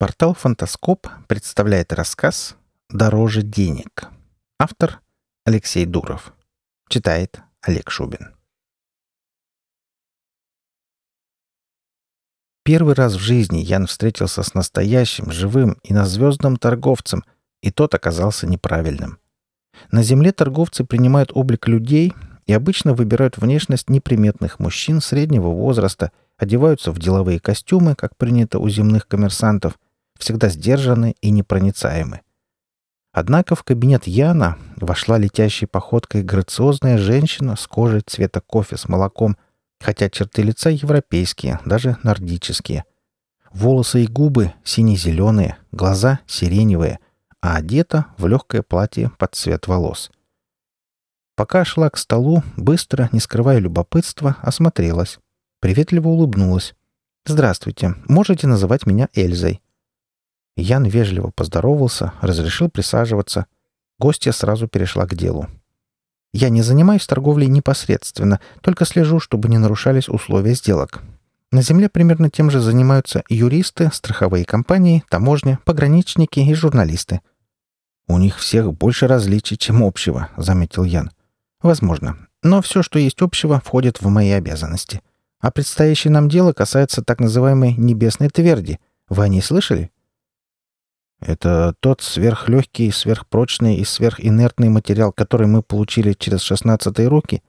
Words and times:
Портал 0.00 0.32
«Фантаскоп» 0.32 1.08
представляет 1.28 1.92
рассказ 1.92 2.56
«Дороже 2.88 3.42
денег». 3.42 4.08
Автор 4.58 5.02
Алексей 5.44 5.84
Дуров. 5.84 6.32
Читает 6.88 7.42
Олег 7.60 7.90
Шубин. 7.90 8.34
Первый 12.64 12.94
раз 12.94 13.12
в 13.12 13.18
жизни 13.18 13.58
Ян 13.58 13.86
встретился 13.86 14.42
с 14.42 14.54
настоящим, 14.54 15.30
живым 15.30 15.76
и 15.82 15.92
назвездным 15.92 16.56
торговцем, 16.56 17.22
и 17.60 17.70
тот 17.70 17.94
оказался 17.94 18.46
неправильным. 18.46 19.18
На 19.92 20.02
Земле 20.02 20.32
торговцы 20.32 20.82
принимают 20.82 21.30
облик 21.34 21.68
людей 21.68 22.14
и 22.46 22.54
обычно 22.54 22.94
выбирают 22.94 23.36
внешность 23.36 23.90
неприметных 23.90 24.60
мужчин 24.60 25.02
среднего 25.02 25.48
возраста, 25.48 26.10
одеваются 26.38 26.90
в 26.90 26.98
деловые 26.98 27.38
костюмы, 27.38 27.94
как 27.94 28.16
принято 28.16 28.60
у 28.60 28.66
земных 28.70 29.06
коммерсантов– 29.06 29.78
всегда 30.20 30.48
сдержаны 30.48 31.16
и 31.20 31.30
непроницаемы. 31.30 32.20
Однако 33.12 33.56
в 33.56 33.64
кабинет 33.64 34.06
Яна 34.06 34.56
вошла 34.76 35.18
летящей 35.18 35.66
походкой 35.66 36.22
грациозная 36.22 36.96
женщина 36.96 37.56
с 37.56 37.66
кожей 37.66 38.02
цвета 38.02 38.40
кофе 38.40 38.76
с 38.76 38.88
молоком, 38.88 39.36
хотя 39.80 40.08
черты 40.08 40.42
лица 40.42 40.70
европейские, 40.70 41.58
даже 41.64 41.96
нордические. 42.04 42.84
Волосы 43.52 44.04
и 44.04 44.06
губы 44.06 44.52
сине-зеленые, 44.62 45.56
глаза 45.72 46.20
сиреневые, 46.26 47.00
а 47.40 47.56
одета 47.56 48.06
в 48.16 48.28
легкое 48.28 48.62
платье 48.62 49.10
под 49.18 49.34
цвет 49.34 49.66
волос. 49.66 50.12
Пока 51.34 51.64
шла 51.64 51.90
к 51.90 51.96
столу, 51.96 52.44
быстро, 52.56 53.08
не 53.12 53.18
скрывая 53.18 53.58
любопытства, 53.58 54.36
осмотрелась. 54.42 55.18
Приветливо 55.60 56.08
улыбнулась. 56.08 56.74
«Здравствуйте. 57.24 57.94
Можете 58.06 58.46
называть 58.46 58.86
меня 58.86 59.08
Эльзой?» 59.14 59.62
Ян 60.60 60.84
вежливо 60.84 61.30
поздоровался, 61.30 62.12
разрешил 62.20 62.68
присаживаться. 62.68 63.46
Гостья 63.98 64.32
сразу 64.32 64.68
перешла 64.68 65.06
к 65.06 65.14
делу. 65.14 65.48
«Я 66.32 66.48
не 66.48 66.62
занимаюсь 66.62 67.06
торговлей 67.06 67.48
непосредственно, 67.48 68.40
только 68.60 68.84
слежу, 68.84 69.18
чтобы 69.18 69.48
не 69.48 69.58
нарушались 69.58 70.08
условия 70.08 70.54
сделок. 70.54 71.02
На 71.50 71.62
Земле 71.62 71.88
примерно 71.88 72.30
тем 72.30 72.50
же 72.50 72.60
занимаются 72.60 73.24
юристы, 73.28 73.90
страховые 73.92 74.44
компании, 74.44 75.02
таможня, 75.08 75.58
пограничники 75.64 76.40
и 76.40 76.54
журналисты». 76.54 77.20
«У 78.06 78.18
них 78.18 78.38
всех 78.38 78.72
больше 78.72 79.06
различий, 79.06 79.56
чем 79.56 79.82
общего»,— 79.82 80.28
заметил 80.36 80.84
Ян. 80.84 81.10
«Возможно. 81.62 82.16
Но 82.42 82.62
все, 82.62 82.82
что 82.82 82.98
есть 82.98 83.22
общего, 83.22 83.60
входит 83.64 84.00
в 84.00 84.08
мои 84.08 84.30
обязанности. 84.30 85.02
А 85.40 85.50
предстоящее 85.50 86.12
нам 86.12 86.28
дело 86.28 86.52
касается 86.52 87.02
так 87.02 87.20
называемой 87.20 87.74
«небесной 87.74 88.28
тверди». 88.28 88.78
Вы 89.08 89.24
о 89.24 89.28
ней 89.28 89.42
слышали?» 89.42 89.90
Это 91.20 91.74
тот 91.80 92.00
сверхлегкий, 92.00 92.90
сверхпрочный 92.90 93.76
и 93.76 93.84
сверхинертный 93.84 94.70
материал, 94.70 95.12
который 95.12 95.46
мы 95.46 95.62
получили 95.62 96.14
через 96.14 96.40
шестнадцатые 96.40 97.08
руки? 97.08 97.42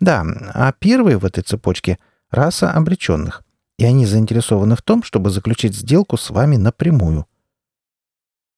Да, 0.00 0.24
а 0.54 0.72
первый 0.72 1.16
в 1.16 1.24
этой 1.24 1.42
цепочке— 1.42 1.98
раса 2.30 2.72
обреченных. 2.72 3.42
И 3.78 3.84
они 3.84 4.06
заинтересованы 4.06 4.76
в 4.76 4.82
том, 4.82 5.02
чтобы 5.02 5.28
заключить 5.30 5.76
сделку 5.76 6.16
с 6.16 6.30
вами 6.30 6.56
напрямую. 6.56 7.26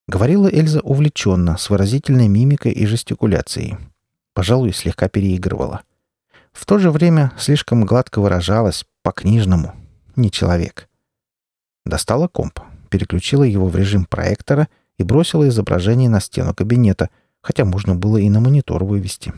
Говорила 0.07 0.49
Эльза 0.49 0.81
увлеченно, 0.81 1.57
с 1.57 1.69
выразительной 1.69 2.29
мимикой 2.29 2.73
и 2.73 2.87
жестикуляцией. 2.87 3.77
Пожалуй, 4.33 4.73
слегка 4.73 5.09
переигрывала. 5.09 5.83
В 6.53 6.65
то 6.65 6.79
же 6.79 6.93
время 6.93 7.33
слишком 7.37 7.85
гладко 7.85 8.21
выражалась, 8.21 8.87
по-книжному. 9.03 9.75
Не 10.15 10.31
человек. 10.31 10.89
Достала 11.85 12.29
комп 12.29 12.61
переключила 12.89 13.45
его 13.45 13.69
в 13.69 13.77
режим 13.77 14.05
проектора 14.05 14.69
и 14.99 15.03
бросила 15.03 15.49
изображение 15.49 16.09
на 16.09 16.21
стену 16.21 16.55
кабинета, 16.55 17.11
хотя 17.41 17.65
можно 17.65 17.95
было 17.95 18.19
и 18.19 18.29
на 18.29 18.41
монитор 18.41 18.85
вывести. 18.85 19.33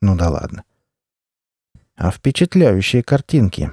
Ну 0.00 0.16
да 0.16 0.28
ладно. 0.28 0.64
А 1.96 2.10
впечатляющие 2.10 3.02
картинки. 3.02 3.70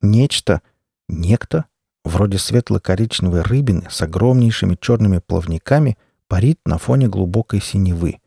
Нечто, 0.00 0.62
некто, 1.08 1.66
вроде 2.04 2.38
светло-коричневой 2.38 3.42
рыбины 3.42 3.86
с 3.90 4.00
огромнейшими 4.00 4.78
черными 4.80 5.18
плавниками, 5.18 5.98
парит 6.28 6.58
на 6.64 6.78
фоне 6.78 7.08
глубокой 7.08 7.60
синевы. 7.60 8.20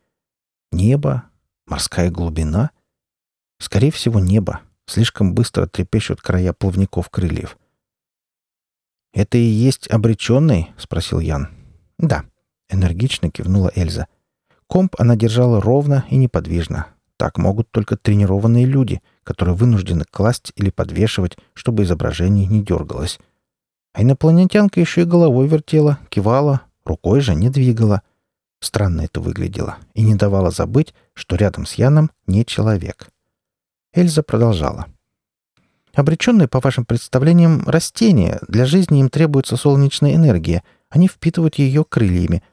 Небо, 0.72 1.24
морская 1.66 2.12
глубина. 2.12 2.72
Скорее 3.60 3.92
всего, 3.92 4.20
небо. 4.20 4.62
Слишком 4.86 5.34
быстро 5.34 5.66
трепещут 5.66 6.22
края 6.22 6.54
плавников 6.54 7.10
крыльев. 7.10 7.58
«Это 9.14 9.38
и 9.38 9.42
есть 9.42 9.88
обреченный?»— 9.90 10.72
спросил 10.78 11.20
Ян. 11.20 11.50
«Да»,— 12.00 12.24
энергично 12.70 13.30
кивнула 13.30 13.72
Эльза. 13.76 14.08
Комп 14.68 14.96
она 14.98 15.16
держала 15.16 15.62
ровно 15.62 16.06
и 16.10 16.18
неподвижно. 16.18 16.88
Так 17.18 17.38
могут 17.38 17.70
только 17.70 17.96
тренированные 17.96 18.66
люди, 18.66 19.02
которые 19.24 19.56
вынуждены 19.56 20.04
класть 20.10 20.52
или 20.56 20.72
подвешивать, 20.72 21.38
чтобы 21.54 21.84
изображение 21.84 22.48
не 22.48 22.64
дергалось. 22.64 23.20
А 23.94 24.02
инопланетянка 24.02 24.80
еще 24.80 25.04
и 25.04 25.06
головой 25.06 25.48
вертела, 25.48 26.00
кивала, 26.10 26.62
рукой 26.84 27.22
же 27.22 27.36
не 27.36 27.50
двигала. 27.50 28.02
Странно 28.60 29.02
это 29.02 29.22
выглядело 29.22 29.78
и 29.94 30.02
не 30.02 30.16
давало 30.16 30.50
забыть, 30.50 30.96
что 31.14 31.36
рядом 31.36 31.68
с 31.68 31.76
Яном 31.76 32.10
не 32.26 32.46
человек. 32.46 33.10
Эльза 33.94 34.24
продолжала. 34.24 34.88
Обреченные, 35.94 36.48
по 36.48 36.60
вашим 36.60 36.86
представлениям, 36.86 37.68
растения. 37.68 38.40
Для 38.48 38.66
жизни 38.66 39.00
им 39.00 39.10
требуется 39.10 39.58
солнечная 39.58 40.16
энергия. 40.16 40.64
Они 40.90 41.08
впитывают 41.08 41.56
ее 41.56 41.84
крыльями. 41.84 42.44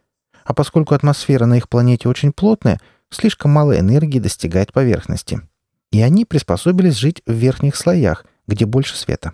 А 0.44 0.52
поскольку 0.52 0.94
атмосфера 0.94 1.46
на 1.46 1.56
их 1.56 1.68
планете 1.68 2.08
очень 2.08 2.32
плотная, 2.32 2.80
слишком 3.08 3.50
мало 3.50 3.78
энергии 3.78 4.18
достигает 4.18 4.72
поверхности. 4.72 5.40
И 5.90 6.02
они 6.02 6.24
приспособились 6.24 6.96
жить 6.96 7.22
в 7.26 7.32
верхних 7.32 7.76
слоях, 7.76 8.26
где 8.46 8.66
больше 8.66 8.96
света. 8.96 9.32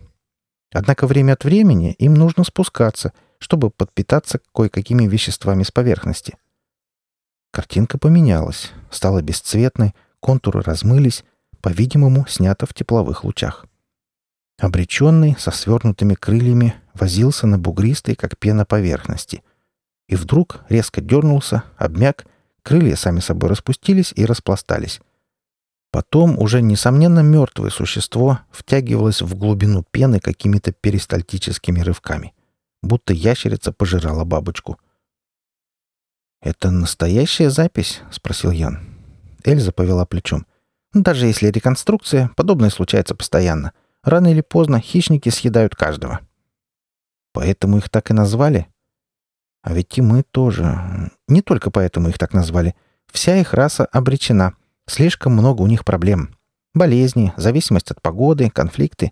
Однако 0.73 1.07
время 1.07 1.33
от 1.33 1.45
времени 1.45 1.93
им 1.99 2.15
нужно 2.15 2.45
спускаться, 2.45 3.13
чтобы 3.39 3.71
подпитаться 3.71 4.41
кое-какими 4.55 5.07
веществами 5.07 5.65
с 5.65 5.73
поверхности. 5.73 6.37
Картинка 7.51 7.99
поменялась, 7.99 8.73
стала 8.91 9.21
бесцветной, 9.21 9.95
контуры 10.21 10.61
размылись, 10.61 11.25
по-видимому, 11.61 12.27
снята 12.29 12.67
в 12.67 12.75
тепловых 12.75 13.25
лучах. 13.25 13.67
Обреченный, 14.59 15.37
со 15.39 15.51
свернутыми 15.51 16.15
крыльями, 16.15 16.75
возился 16.95 17.47
на 17.47 17.59
бугристой, 17.59 18.15
как 18.15 18.39
пена 18.39 18.65
поверхности. 18.65 19.43
И 20.09 20.17
вдруг 20.17 20.65
резко 20.69 21.01
дернулся, 21.01 21.65
обмяк, 21.77 22.27
крылья 22.63 22.97
сами 22.97 23.21
собой 23.21 23.51
распустились 23.51 24.13
и 24.17 24.25
распластались. 24.25 25.01
Потом 25.91 26.39
уже, 26.39 26.63
несомненно, 26.63 27.21
мертвое 27.21 27.71
существо 27.71 28.41
втягивалось 28.51 29.23
в 29.23 29.35
глубину 29.35 29.85
пены 29.91 30.21
какими-то 30.21 30.73
перистальтическими 30.73 31.81
рывками, 31.81 32.35
будто 32.83 33.13
ящерица 33.13 33.73
пожирала 33.73 34.25
бабочку. 34.25 34.79
«Это 36.43 36.71
настоящая 36.71 37.51
запись?»— 37.51 38.03
спросил 38.11 38.51
Ян. 38.51 38.81
Эльза 39.45 39.73
повела 39.73 40.07
плечом. 40.07 40.47
«Даже 40.93 41.27
если 41.27 41.49
реконструкция, 41.49 42.31
подобное 42.37 42.71
случается 42.71 43.15
постоянно. 43.15 43.73
Рано 44.07 44.29
или 44.29 44.41
поздно 44.41 44.81
хищники 44.81 45.31
съедают 45.31 45.75
каждого. 45.75 46.21
Поэтому 47.33 47.79
их 47.79 47.91
так 47.91 48.09
и 48.13 48.15
назвали? 48.15 48.69
А 49.63 49.75
ведь 49.75 49.99
и 49.99 50.01
мы 50.01 50.23
тоже. 50.23 51.11
Не 51.27 51.43
только 51.43 51.73
поэтому 51.73 52.09
их 52.09 52.17
так 52.17 52.33
назвали. 52.33 52.77
Вся 53.13 53.37
их 53.37 53.53
раса 53.53 53.85
обречена. 53.87 54.55
Слишком 54.87 55.33
много 55.33 55.63
у 55.63 55.67
них 55.67 55.85
проблем. 55.85 56.37
Болезни, 56.73 57.33
зависимость 57.37 57.91
от 57.91 58.01
погоды, 58.01 58.49
конфликты. 58.49 59.11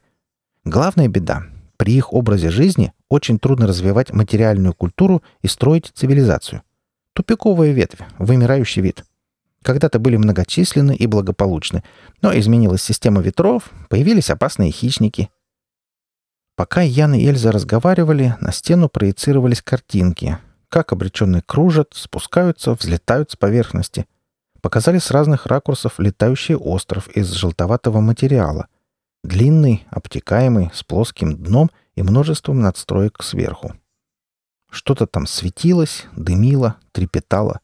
Главная 0.63 1.09
беда. 1.09 1.43
При 1.77 1.95
их 1.95 2.13
образе 2.13 2.51
жизни 2.51 2.93
очень 3.09 3.41
трудно 3.41 3.67
развивать 3.67 4.13
материальную 4.13 4.75
культуру 4.75 5.25
и 5.43 5.49
строить 5.49 5.91
цивилизацию. 5.93 6.63
Тупиковая 7.15 7.73
ветвь, 7.73 7.99
вымирающий 8.19 8.81
вид— 8.81 9.05
когда-то 9.65 9.99
были 9.99 10.17
многочисленны 10.17 10.95
и 10.95 11.07
благополучны, 11.07 11.83
но 12.21 12.37
изменилась 12.39 12.83
система 12.83 13.23
ветров, 13.23 13.71
появились 13.89 14.31
опасные 14.31 14.71
хищники. 14.71 15.31
Пока 16.55 16.83
Ян 16.83 17.15
и 17.15 17.27
Эльза 17.27 17.51
разговаривали, 17.51 18.37
на 18.41 18.53
стену 18.53 18.89
проецировались 18.89 19.63
картинки. 19.63 20.39
Как 20.69 20.93
обреченные 20.93 21.43
кружат, 21.45 21.93
спускаются, 21.95 22.75
взлетают 22.75 23.31
с 23.31 23.37
поверхности. 23.37 24.07
Показали 24.61 24.99
с 24.99 25.11
разных 25.11 25.47
ракурсов 25.47 25.99
летающий 25.99 26.55
остров 26.55 27.09
из 27.09 27.33
желтоватого 27.33 28.01
материала. 28.01 28.69
Длинный, 29.25 29.87
обтекаемый, 29.91 30.71
с 30.75 30.85
плоским 30.85 31.37
дном 31.37 31.71
и 31.97 32.03
множеством 32.03 32.61
надстроек 32.61 33.23
сверху. 33.23 33.75
Что-то 34.71 35.07
там 35.07 35.27
светилось, 35.27 36.05
дымило, 36.15 36.77
трепетало. 36.93 37.61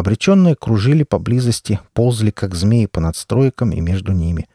Обреченные 0.00 0.56
кружили 0.56 1.02
поблизости, 1.02 1.78
ползли, 1.92 2.30
как 2.30 2.54
змеи 2.54 2.86
по 2.86 3.00
надстройкам 3.00 3.72
и 3.72 3.82
между 3.82 4.12
ними. 4.12 4.48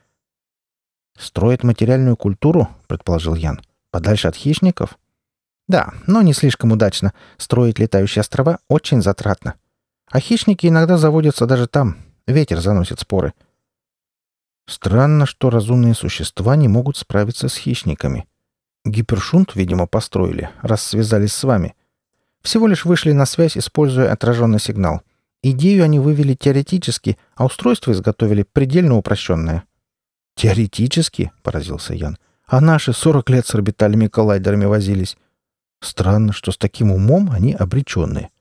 «Строят 1.19 1.63
материальную 1.63 2.17
культуру?»— 2.17 2.67
предположил 2.87 3.35
Ян. 3.35 3.61
«Подальше 3.91 4.27
от 4.27 4.35
хищников?» 4.35 4.97
Да, 5.67 5.93
но 6.07 6.23
не 6.23 6.33
слишком 6.33 6.71
удачно. 6.71 7.13
Строить 7.37 7.77
летающие 7.77 8.21
острова 8.21 8.57
очень 8.69 9.03
затратно. 9.03 9.53
А 10.09 10.19
хищники 10.19 10.65
иногда 10.65 10.97
заводятся 10.97 11.45
даже 11.45 11.67
там. 11.67 11.97
Ветер 12.25 12.59
заносит 12.59 12.99
споры. 12.99 13.35
Странно, 14.65 15.27
что 15.27 15.51
разумные 15.51 15.93
существа 15.93 16.55
не 16.55 16.67
могут 16.67 16.97
справиться 16.97 17.49
с 17.49 17.55
хищниками. 17.55 18.25
Гипершунт, 18.83 19.53
видимо, 19.53 19.85
построили, 19.85 20.49
раз 20.63 20.81
связались 20.81 21.33
с 21.33 21.43
вами. 21.43 21.75
Всего 22.41 22.65
лишь 22.65 22.83
вышли 22.83 23.11
на 23.11 23.27
связь, 23.27 23.55
используя 23.59 24.11
отраженный 24.11 24.59
сигнал. 24.59 25.03
Идею 25.47 25.83
они 25.83 25.99
вывели 25.99 26.33
теоретически, 26.33 27.19
а 27.35 27.45
устройство 27.45 27.91
изготовили 27.91 28.41
предельно 28.41 28.97
упрощенное. 28.97 29.65
«Теоретически?»— 30.33 31.31
поразился 31.43 31.93
Ян. 31.93 32.17
«А 32.47 32.61
наши 32.61 32.93
сорок 32.93 33.29
лет 33.29 33.45
с 33.45 33.53
орбитальными 33.53 34.07
коллайдерами 34.07 34.65
возились. 34.65 35.17
Странно, 35.81 36.33
что 36.33 36.51
с 36.51 36.57
таким 36.57 36.91
умом 36.91 37.29
они 37.31 37.53
обреченные. 37.53 38.31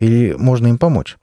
Или 0.00 0.32
можно 0.32 0.68
им 0.68 0.78
помочь? 0.78 1.18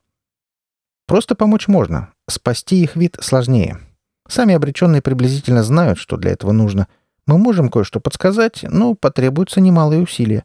Просто 1.08 1.34
помочь 1.34 1.68
можно. 1.68 2.14
Спасти 2.30 2.84
их 2.84 2.96
вид 2.96 3.18
сложнее. 3.20 3.80
Сами 4.28 4.54
обреченные 4.54 5.02
приблизительно 5.02 5.64
знают, 5.64 5.98
что 5.98 6.18
для 6.18 6.34
этого 6.34 6.52
нужно. 6.52 6.88
Мы 7.26 7.40
можем 7.40 7.70
кое-что 7.70 8.00
подсказать, 8.00 8.62
но 8.62 8.94
потребуются 8.94 9.60
немалые 9.60 10.04
усилия. 10.04 10.44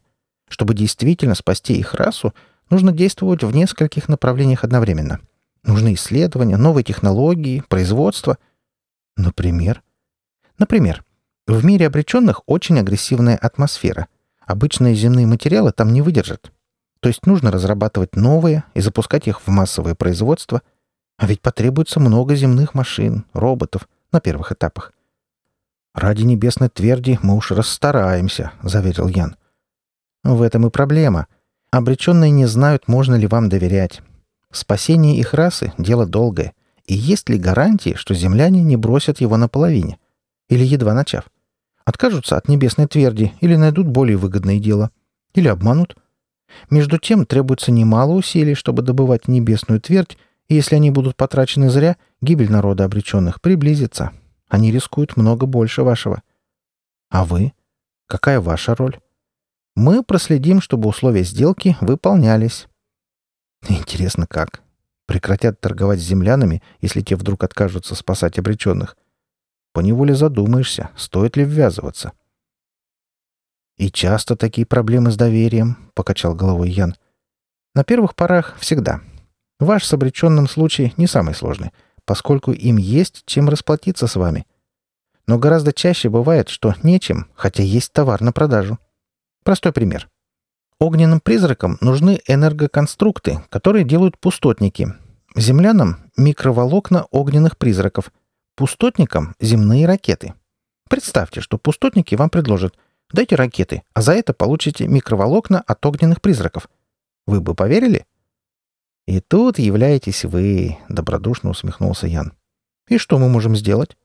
Чтобы 0.49 0.73
действительно 0.73 1.35
спасти 1.35 1.75
их 1.75 1.93
расу, 1.93 2.33
нужно 2.71 2.93
действовать 2.93 3.43
в 3.43 3.55
нескольких 3.55 4.09
направлениях 4.09 4.65
одновременно. 4.65 5.21
Нужны 5.63 5.95
исследования, 5.95 6.57
новые 6.57 6.85
технологии, 6.85 7.63
производство. 7.69 8.39
Например? 9.17 9.83
Например, 10.59 11.05
в 11.47 11.65
мире 11.65 11.87
обреченных 11.87 12.43
очень 12.47 12.79
агрессивная 12.79 13.37
атмосфера. 13.37 14.09
Обычные 14.47 14.95
земные 14.95 15.27
материалы 15.27 15.73
там 15.73 15.93
не 15.93 16.03
выдержат. 16.03 16.53
То 17.01 17.09
есть 17.09 17.27
нужно 17.27 17.51
разрабатывать 17.51 18.17
новые 18.17 18.65
и 18.75 18.81
запускать 18.81 19.27
их 19.29 19.41
в 19.43 19.49
массовое 19.49 19.95
производство. 19.95 20.63
А 21.19 21.27
ведь 21.27 21.43
потребуется 21.43 22.01
много 22.01 22.35
земных 22.35 22.75
машин, 22.75 23.25
роботов 23.33 23.89
на 24.11 24.21
первых 24.21 24.53
этапах. 24.53 24.93
«Ради 25.95 26.23
небесной 26.23 26.69
тверди 26.71 27.19
мы 27.23 27.37
уж 27.37 27.53
расстараемся»,— 27.53 28.53
заверил 28.63 29.07
Ян. 29.09 29.37
«В 30.25 30.43
этом 30.43 30.67
и 30.67 30.71
проблема. 30.71 31.29
Обреченные 31.75 32.31
не 32.31 32.47
знают, 32.47 32.87
можно 32.87 33.17
ли 33.17 33.27
вам 33.27 33.49
доверять. 33.49 34.01
Спасение 34.53 35.17
их 35.17 35.35
расы— 35.35 35.73
дело 35.77 36.07
долгое. 36.07 36.53
И 36.87 36.95
есть 36.95 37.29
ли 37.29 37.37
гарантии, 37.37 37.95
что 37.97 38.15
земляне 38.15 38.63
не 38.63 38.77
бросят 38.77 39.21
его 39.21 39.37
наполовине? 39.37 39.99
Или 40.49 40.63
едва 40.63 40.95
начав? 40.95 41.25
Откажутся 41.85 42.37
от 42.37 42.47
небесной 42.47 42.87
тверди 42.87 43.33
или 43.41 43.57
найдут 43.57 43.89
более 43.89 44.17
выгодное 44.17 44.61
дело. 44.61 44.93
Или 45.35 45.49
обманут. 45.49 45.97
Между 46.71 46.99
тем 46.99 47.27
требуется 47.27 47.73
немало 47.73 48.13
усилий, 48.13 48.55
чтобы 48.55 48.83
добывать 48.83 49.27
небесную 49.27 49.81
твердь, 49.81 50.17
и 50.47 50.55
если 50.55 50.77
они 50.77 50.93
будут 50.93 51.17
потрачены 51.17 51.71
зря, 51.71 51.97
гибель 52.21 52.53
народа 52.53 52.85
обреченных 52.85 53.41
приблизится. 53.41 54.13
Они 54.49 54.71
рискуют 54.71 55.17
много 55.17 55.47
больше 55.47 55.83
вашего. 55.83 56.23
А 57.11 57.25
вы? 57.25 57.53
Какая 58.07 58.41
ваша 58.41 58.77
роль? 58.77 59.01
Мы 59.77 60.05
проследим, 60.05 60.61
чтобы 60.61 60.89
условия 60.89 61.25
сделки 61.25 61.77
выполнялись. 61.81 62.69
Интересно, 63.69 64.27
как? 64.27 64.63
Прекратят 65.07 65.61
торговать 65.61 65.99
землянами, 65.99 66.63
если 66.81 67.01
те 67.01 67.17
вдруг 67.17 67.43
откажутся 67.43 67.95
спасать 67.95 68.39
обреченных. 68.39 68.97
Поневоле 69.73 70.15
задумаешься, 70.15 70.91
стоит 70.97 71.37
ли 71.37 71.45
ввязываться. 71.45 72.13
«И 73.77 73.91
часто 73.91 74.37
такие 74.37 74.67
проблемы 74.67 75.11
с 75.11 75.17
доверием»,— 75.17 75.91
покачал 75.95 76.35
головой 76.35 76.71
Ян. 76.71 76.95
«На 77.75 77.83
первых 77.83 78.15
порах 78.15 78.57
всегда. 78.59 79.01
Ваш 79.59 79.85
с 79.85 79.93
обреченным 79.93 80.49
случай 80.49 80.95
не 80.97 81.09
самый 81.09 81.35
сложный, 81.35 81.73
поскольку 82.05 82.53
им 82.53 82.77
есть 82.77 83.25
чем 83.27 83.49
расплатиться 83.49 84.07
с 84.07 84.15
вами. 84.15 84.47
Но 85.27 85.39
гораздо 85.39 85.73
чаще 85.73 86.09
бывает, 86.09 86.49
что 86.49 86.75
нечем, 86.85 87.29
хотя 87.35 87.65
есть 87.65 87.93
товар 87.93 88.21
на 88.21 88.33
продажу. 88.33 88.79
Простой 89.45 89.73
пример. 89.73 90.09
Огненным 90.81 91.21
призракам 91.21 91.79
нужны 91.81 92.21
энергоконструкты, 92.27 93.45
которые 93.51 93.85
делают 93.85 94.19
пустотники. 94.19 94.93
Землянам— 95.37 96.11
микроволокна 96.17 97.05
огненных 97.13 97.57
призраков— 97.57 98.11
Пустотникам— 98.57 99.35
земные 99.41 99.85
ракеты. 99.85 100.35
Представьте, 100.89 101.41
что 101.41 101.59
пустотники 101.59 102.15
вам 102.15 102.31
предложат 102.31 102.77
«дайте 103.13 103.35
ракеты, 103.35 103.83
а 103.95 104.01
за 104.01 104.13
это 104.13 104.33
получите 104.33 104.87
микроволокна 104.87 105.61
от 105.61 105.85
огненных 105.85 106.21
призраков». 106.21 106.69
Вы 107.27 107.41
бы 107.41 107.57
поверили? 107.57 108.07
«И 109.09 109.19
тут 109.19 109.59
являетесь 109.59 110.25
вы»,— 110.25 110.79
добродушно 110.89 111.51
усмехнулся 111.51 112.07
Ян. 112.07 112.33
«И 112.89 112.97
что 112.97 113.19
мы 113.19 113.29
можем 113.29 113.57
сделать? 113.57 113.97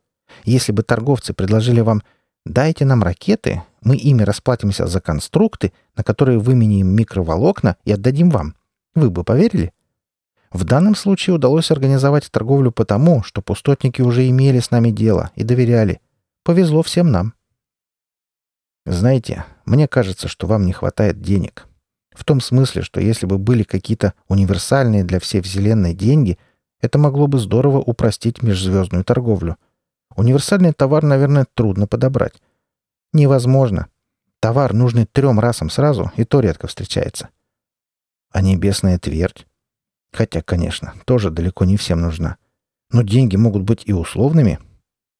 Если 0.45 0.71
бы 0.71 0.81
торговцы 0.81 1.35
предложили 1.35 1.81
вам 1.81 2.01
«дайте 2.43 2.85
нам 2.85 3.03
ракеты, 3.03 3.61
мы 3.81 3.95
ими 3.95 4.23
расплатимся 4.23 4.87
за 4.87 5.01
конструкты, 5.01 5.73
на 5.95 6.03
которые 6.03 6.39
выменим 6.39 6.87
микроволокна 6.87 7.77
и 7.85 7.91
отдадим 7.91 8.29
вам», 8.29 8.55
вы 8.95 9.09
бы 9.09 9.23
поверили? 9.23 9.71
В 10.51 10.63
данном 10.63 10.95
случае 10.95 11.35
удалось 11.35 11.71
организовать 11.71 12.29
торговлю 12.31 12.71
потому, 12.71 13.23
что 13.23 13.41
пустотники 13.41 14.01
уже 14.01 14.27
имели 14.27 14.59
с 14.59 14.71
нами 14.71 14.89
дело 14.89 15.31
и 15.35 15.43
доверяли. 15.43 16.01
Повезло 16.43 16.81
всем 16.81 17.11
нам. 17.11 17.33
Знаете, 18.85 19.45
мне 19.65 19.87
кажется, 19.87 20.27
что 20.27 20.47
вам 20.47 20.65
не 20.65 20.73
хватает 20.73 21.21
денег. 21.21 21.67
В 22.11 22.25
том 22.25 22.41
смысле, 22.41 22.81
что 22.81 22.99
если 22.99 23.27
бы 23.27 23.37
были 23.37 23.63
какие-то 23.63 24.13
универсальные 24.27 25.03
для 25.03 25.19
всей 25.19 25.41
Вселенной 25.41 25.93
деньги, 25.93 26.39
это 26.81 26.97
могло 26.97 27.27
бы 27.27 27.37
здорово 27.37 27.77
упростить 27.77 28.41
межзвездную 28.41 29.03
торговлю. 29.03 29.57
Универсальный 30.15 30.73
товар, 30.73 31.03
наверное, 31.03 31.45
трудно 31.53 31.85
подобрать. 31.85 32.41
Невозможно. 33.13 33.87
Товар, 34.39 34.73
нужный 34.73 35.05
трем 35.05 35.39
расам 35.39 35.69
сразу, 35.69 36.11
и 36.15 36.23
то 36.23 36.39
редко 36.39 36.67
встречается. 36.67 37.29
А 38.31 38.41
небесная 38.41 38.99
твердь? 38.99 39.47
Хотя, 40.13 40.41
конечно, 40.41 40.93
тоже 41.05 41.29
далеко 41.29 41.65
не 41.65 41.77
всем 41.77 42.01
нужна. 42.01 42.37
Но 42.91 43.01
деньги 43.01 43.35
могут 43.35 43.63
быть 43.63 43.83
и 43.85 43.93
условными. 43.93 44.59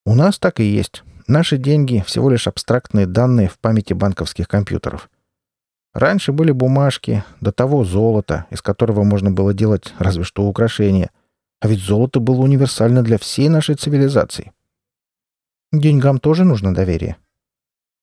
У 0.06 0.16
нас 0.16 0.40
так 0.40 0.60
и 0.60 0.64
есть. 0.64 1.04
Наши 1.28 1.58
деньги— 1.58 2.04
всего 2.08 2.30
лишь 2.30 2.48
абстрактные 2.48 3.06
данные 3.06 3.50
в 3.50 3.60
памяти 3.60 3.94
банковских 3.94 4.48
компьютеров. 4.48 5.10
Раньше 5.94 6.32
были 6.32 6.52
бумажки, 6.52 7.24
до 7.42 7.52
того 7.52 7.84
золото, 7.84 8.46
из 8.52 8.62
которого 8.62 9.04
можно 9.04 9.32
было 9.32 9.54
делать 9.54 9.94
разве 9.98 10.24
что 10.24 10.48
украшения. 10.48 11.12
А 11.60 11.68
ведь 11.68 11.82
золото 11.82 12.20
было 12.20 12.42
универсально 12.42 13.04
для 13.04 13.18
всей 13.18 13.50
нашей 13.50 13.76
цивилизации. 13.76 14.52
Деньгам 15.72 16.20
тоже 16.20 16.46
нужно 16.46 16.74
доверие. 16.74 17.18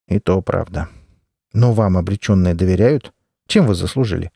И 0.09 0.19
то 0.19 0.41
правда. 0.41 0.89
Но 1.53 1.73
вам 1.73 1.97
обреченные 1.97 2.55
доверяют? 2.55 3.13
Чем 3.47 3.67
вы 3.67 3.75
заслужили? 3.75 4.31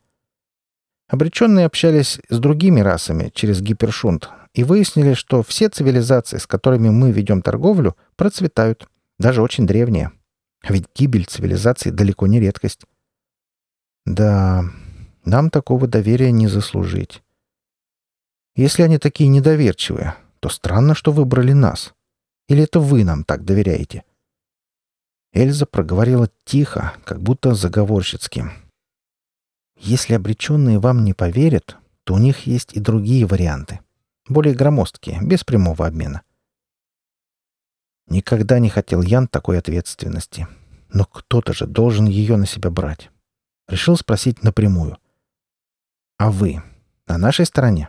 Обреченные 1.07 1.65
общались 1.65 2.19
с 2.29 2.39
другими 2.39 2.79
расами 2.79 3.31
через 3.33 3.61
гипершунт 3.61 4.29
и 4.53 4.63
выяснили, 4.63 5.13
что 5.13 5.43
все 5.43 5.69
цивилизации, 5.69 6.37
с 6.37 6.47
которыми 6.47 6.89
мы 6.89 7.11
ведем 7.11 7.41
торговлю, 7.41 7.95
процветают, 8.15 8.87
даже 9.19 9.41
очень 9.41 9.67
древние. 9.67 10.11
Ведь 10.67 10.85
гибель 10.95 11.25
цивилизации 11.25 11.89
далеко 11.89 12.27
не 12.27 12.39
редкость. 12.39 12.85
Да, 14.05 14.63
нам 15.25 15.49
такого 15.49 15.87
доверия 15.87 16.31
не 16.31 16.47
заслужить. 16.47 17.21
Если 18.55 18.83
они 18.83 18.97
такие 18.97 19.29
недоверчивые, 19.29 20.15
то 20.39 20.49
странно, 20.49 20.95
что 20.95 21.11
выбрали 21.11 21.53
нас. 21.53 21.93
Или 22.47 22.63
это 22.63 22.79
вы 22.79 23.03
нам 23.03 23.23
так 23.23 23.45
доверяете?» 23.45 24.03
Эльза 25.33 25.65
проговорила 25.65 26.29
тихо, 26.43 26.93
как 27.05 27.21
будто 27.21 27.55
заговорщицки. 27.55 28.45
Если 29.77 30.13
обреченные 30.13 30.79
вам 30.79 31.03
не 31.03 31.13
поверят, 31.13 31.77
то 32.03 32.15
у 32.15 32.17
них 32.17 32.45
есть 32.45 32.73
и 32.73 32.79
другие 32.79 33.25
варианты. 33.25 33.79
Более 34.27 34.53
громоздкие, 34.53 35.19
без 35.21 35.43
прямого 35.43 35.87
обмена. 35.87 36.21
Никогда 38.07 38.59
не 38.59 38.69
хотел 38.69 39.01
Ян 39.01 39.27
такой 39.27 39.57
ответственности. 39.57 40.47
Но 40.89 41.05
кто-то 41.05 41.53
же 41.53 41.65
должен 41.65 42.05
ее 42.05 42.35
на 42.35 42.45
себя 42.45 42.69
брать. 42.69 43.09
Решил 43.69 43.95
спросить 43.95 44.43
напрямую. 44.43 44.97
«А 46.17 46.29
вы 46.29 46.61
на 47.07 47.17
нашей 47.17 47.45
стороне?» 47.45 47.87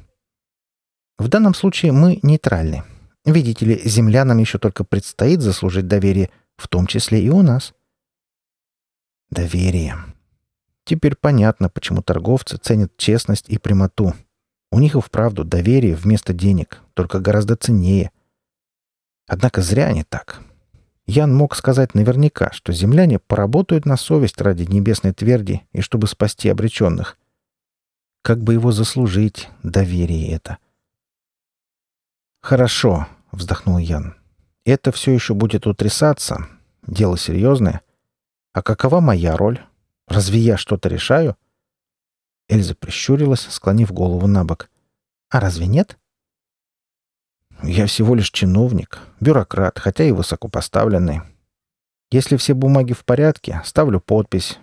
В 1.19 1.29
данном 1.29 1.55
случае 1.55 1.91
мы 1.91 2.21
нейтральны. 2.23 2.85
Видите 3.25 3.67
ли, 3.67 3.83
землянам 3.85 4.39
еще 4.39 4.59
только 4.59 4.85
предстоит 4.85 5.41
заслужить 5.41 5.89
доверие, 5.89 6.31
в 6.57 6.69
том 6.69 6.87
числе 6.87 7.23
и 7.23 7.29
у 7.29 7.43
нас. 7.43 7.75
Доверие. 9.31 9.97
Теперь 10.85 11.17
понятно, 11.17 11.69
почему 11.69 12.03
торговцы 12.03 12.57
ценят 12.57 12.97
честность 12.97 13.49
и 13.49 13.59
прямоту. 13.59 14.15
У 14.71 14.79
них 14.79 14.95
и 14.95 15.01
вправду 15.01 15.45
доверие 15.45 15.95
вместо 15.95 16.33
денег, 16.33 16.81
только 16.95 17.21
гораздо 17.21 17.57
ценнее. 17.57 18.11
Однако 19.27 19.63
зря 19.63 19.87
они 19.87 20.03
так. 20.03 20.41
Ян 21.07 21.35
мог 21.35 21.57
сказать 21.57 21.95
наверняка, 21.95 22.53
что 22.53 22.73
земляне 22.73 23.19
поработают 23.19 23.87
на 23.87 23.97
совесть 23.97 24.41
ради 24.41 24.65
небесной 24.65 25.13
тверди 25.13 25.63
и 25.73 25.81
чтобы 25.81 26.07
спасти 26.07 26.49
обреченных. 26.49 27.19
Как 28.23 28.43
бы 28.43 28.55
его 28.55 28.73
заслужить, 28.73 29.49
доверие 29.63 30.33
это? 30.33 30.59
«Хорошо»,— 32.41 33.09
вздохнул 33.33 33.79
Ян. 33.79 34.17
«Это 34.64 34.92
все 34.92 35.12
еще 35.12 35.35
будет 35.35 35.66
утрясаться. 35.66 36.47
Дело 36.87 37.16
серьезное. 37.19 37.83
А 38.52 38.62
какова 38.62 39.00
моя 39.00 39.37
роль? 39.37 39.61
Разве 40.07 40.38
я 40.38 40.57
что-то 40.57 40.88
решаю?» 40.88 41.37
Эльза 42.49 42.75
прищурилась, 42.75 43.47
склонив 43.49 43.92
голову 43.92 44.26
на 44.26 44.45
бок. 44.45 44.69
«А 45.31 45.40
разве 45.40 45.66
нет?» 45.66 45.99
«Я 47.62 47.87
всего 47.87 48.14
лишь 48.14 48.31
чиновник, 48.31 48.99
бюрократ, 49.21 49.78
хотя 49.78 50.04
и 50.04 50.12
высокопоставленный. 50.12 51.23
Если 52.11 52.37
все 52.37 52.54
бумаги 52.54 52.92
в 52.92 53.04
порядке, 53.04 53.62
ставлю 53.64 54.00
подпись. 54.00 54.59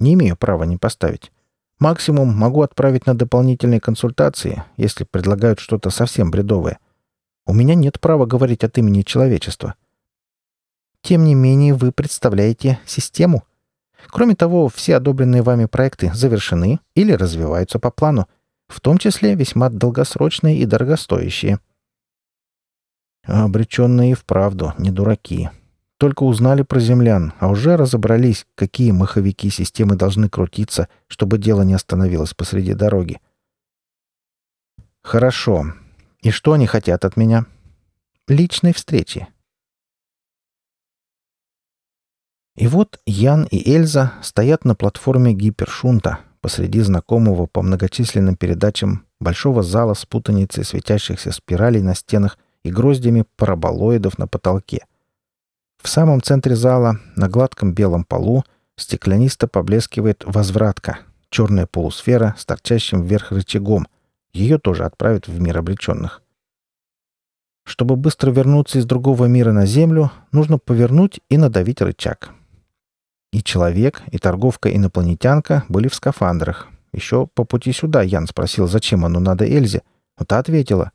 Не 0.00 0.14
имею 0.14 0.36
права 0.36 0.64
не 0.64 0.76
поставить. 0.76 1.30
Максимум 1.78 2.34
могу 2.34 2.62
отправить 2.62 3.06
на 3.06 3.16
дополнительные 3.16 3.80
консультации, 3.80 4.64
если 4.76 5.04
предлагают 5.04 5.60
что-то 5.60 5.90
совсем 5.90 6.32
бредовое. 6.32 6.80
У 7.48 7.54
меня 7.54 7.74
нет 7.74 7.98
права 7.98 8.26
говорить 8.26 8.62
от 8.62 8.76
имени 8.76 9.00
человечества. 9.00 9.74
Тем 11.00 11.24
не 11.24 11.34
менее, 11.34 11.72
вы 11.72 11.92
представляете 11.92 12.78
систему. 12.84 13.42
Кроме 14.08 14.36
того, 14.36 14.68
все 14.68 14.96
одобренные 14.96 15.40
вами 15.40 15.64
проекты 15.64 16.12
завершены 16.12 16.78
или 16.94 17.12
развиваются 17.12 17.78
по 17.78 17.90
плану, 17.90 18.28
в 18.66 18.82
том 18.82 18.98
числе 18.98 19.34
весьма 19.34 19.70
долгосрочные 19.70 20.58
и 20.58 20.66
дорогостоящие. 20.66 21.58
Обреченные 23.24 24.14
вправду 24.14 24.74
не 24.76 24.90
дураки. 24.90 25.48
Только 25.96 26.24
узнали 26.24 26.60
про 26.60 26.80
землян, 26.80 27.32
а 27.40 27.48
уже 27.48 27.78
разобрались, 27.78 28.46
какие 28.56 28.90
маховики 28.90 29.48
системы 29.48 29.96
должны 29.96 30.28
крутиться, 30.28 30.88
чтобы 31.06 31.38
дело 31.38 31.62
не 31.62 31.72
остановилось 31.72 32.34
посреди 32.34 32.74
дороги. 32.74 33.22
«Хорошо. 35.02 35.72
И 36.22 36.30
что 36.30 36.52
они 36.52 36.66
хотят 36.66 37.04
от 37.04 37.16
меня?» 37.16 37.46
«Личной 38.26 38.72
встречи». 38.72 39.28
И 42.56 42.66
вот 42.66 43.00
Ян 43.06 43.44
и 43.50 43.70
Эльза 43.70 44.14
стоят 44.22 44.64
на 44.64 44.74
платформе 44.74 45.32
гипершунта 45.32 46.18
посреди 46.40 46.80
знакомого 46.80 47.46
по 47.46 47.62
многочисленным 47.62 48.36
передачам 48.36 49.06
большого 49.20 49.62
зала 49.62 49.94
с 49.94 50.04
путаницей 50.06 50.64
светящихся 50.64 51.30
спиралей 51.30 51.82
на 51.82 51.94
стенах 51.94 52.38
и 52.64 52.70
гроздями 52.70 53.24
параболоидов 53.36 54.18
на 54.18 54.26
потолке— 54.26 54.84
в 55.82 55.88
самом 55.88 56.22
центре 56.22 56.56
зала, 56.56 56.98
на 57.16 57.28
гладком 57.28 57.72
белом 57.72 58.04
полу, 58.04 58.44
стеклянисто 58.76 59.46
поблескивает 59.46 60.24
возвратка, 60.26 60.98
черная 61.30 61.66
полусфера 61.66 62.34
с 62.36 62.44
торчащим 62.44 63.02
вверх 63.02 63.32
рычагом. 63.32 63.86
Ее 64.32 64.58
тоже 64.58 64.84
отправят 64.84 65.28
в 65.28 65.40
мир 65.40 65.58
обреченных. 65.58 66.22
Чтобы 67.64 67.96
быстро 67.96 68.30
вернуться 68.30 68.78
из 68.78 68.86
другого 68.86 69.26
мира 69.26 69.52
на 69.52 69.66
Землю, 69.66 70.10
нужно 70.32 70.58
повернуть 70.58 71.20
и 71.28 71.36
надавить 71.36 71.82
рычаг. 71.82 72.30
И 73.30 73.42
человек, 73.42 74.02
и 74.10 74.18
торговка-инопланетянка 74.18 75.64
были 75.68 75.88
в 75.88 75.94
скафандрах. 75.94 76.68
Еще 76.92 77.26
по 77.26 77.44
пути 77.44 77.72
сюда 77.72 78.02
Ян 78.02 78.26
спросил, 78.26 78.66
зачем 78.66 79.04
оно 79.04 79.20
надо 79.20 79.44
Эльзе. 79.44 79.82
Но 80.18 80.24
та 80.24 80.38
ответила. 80.38 80.92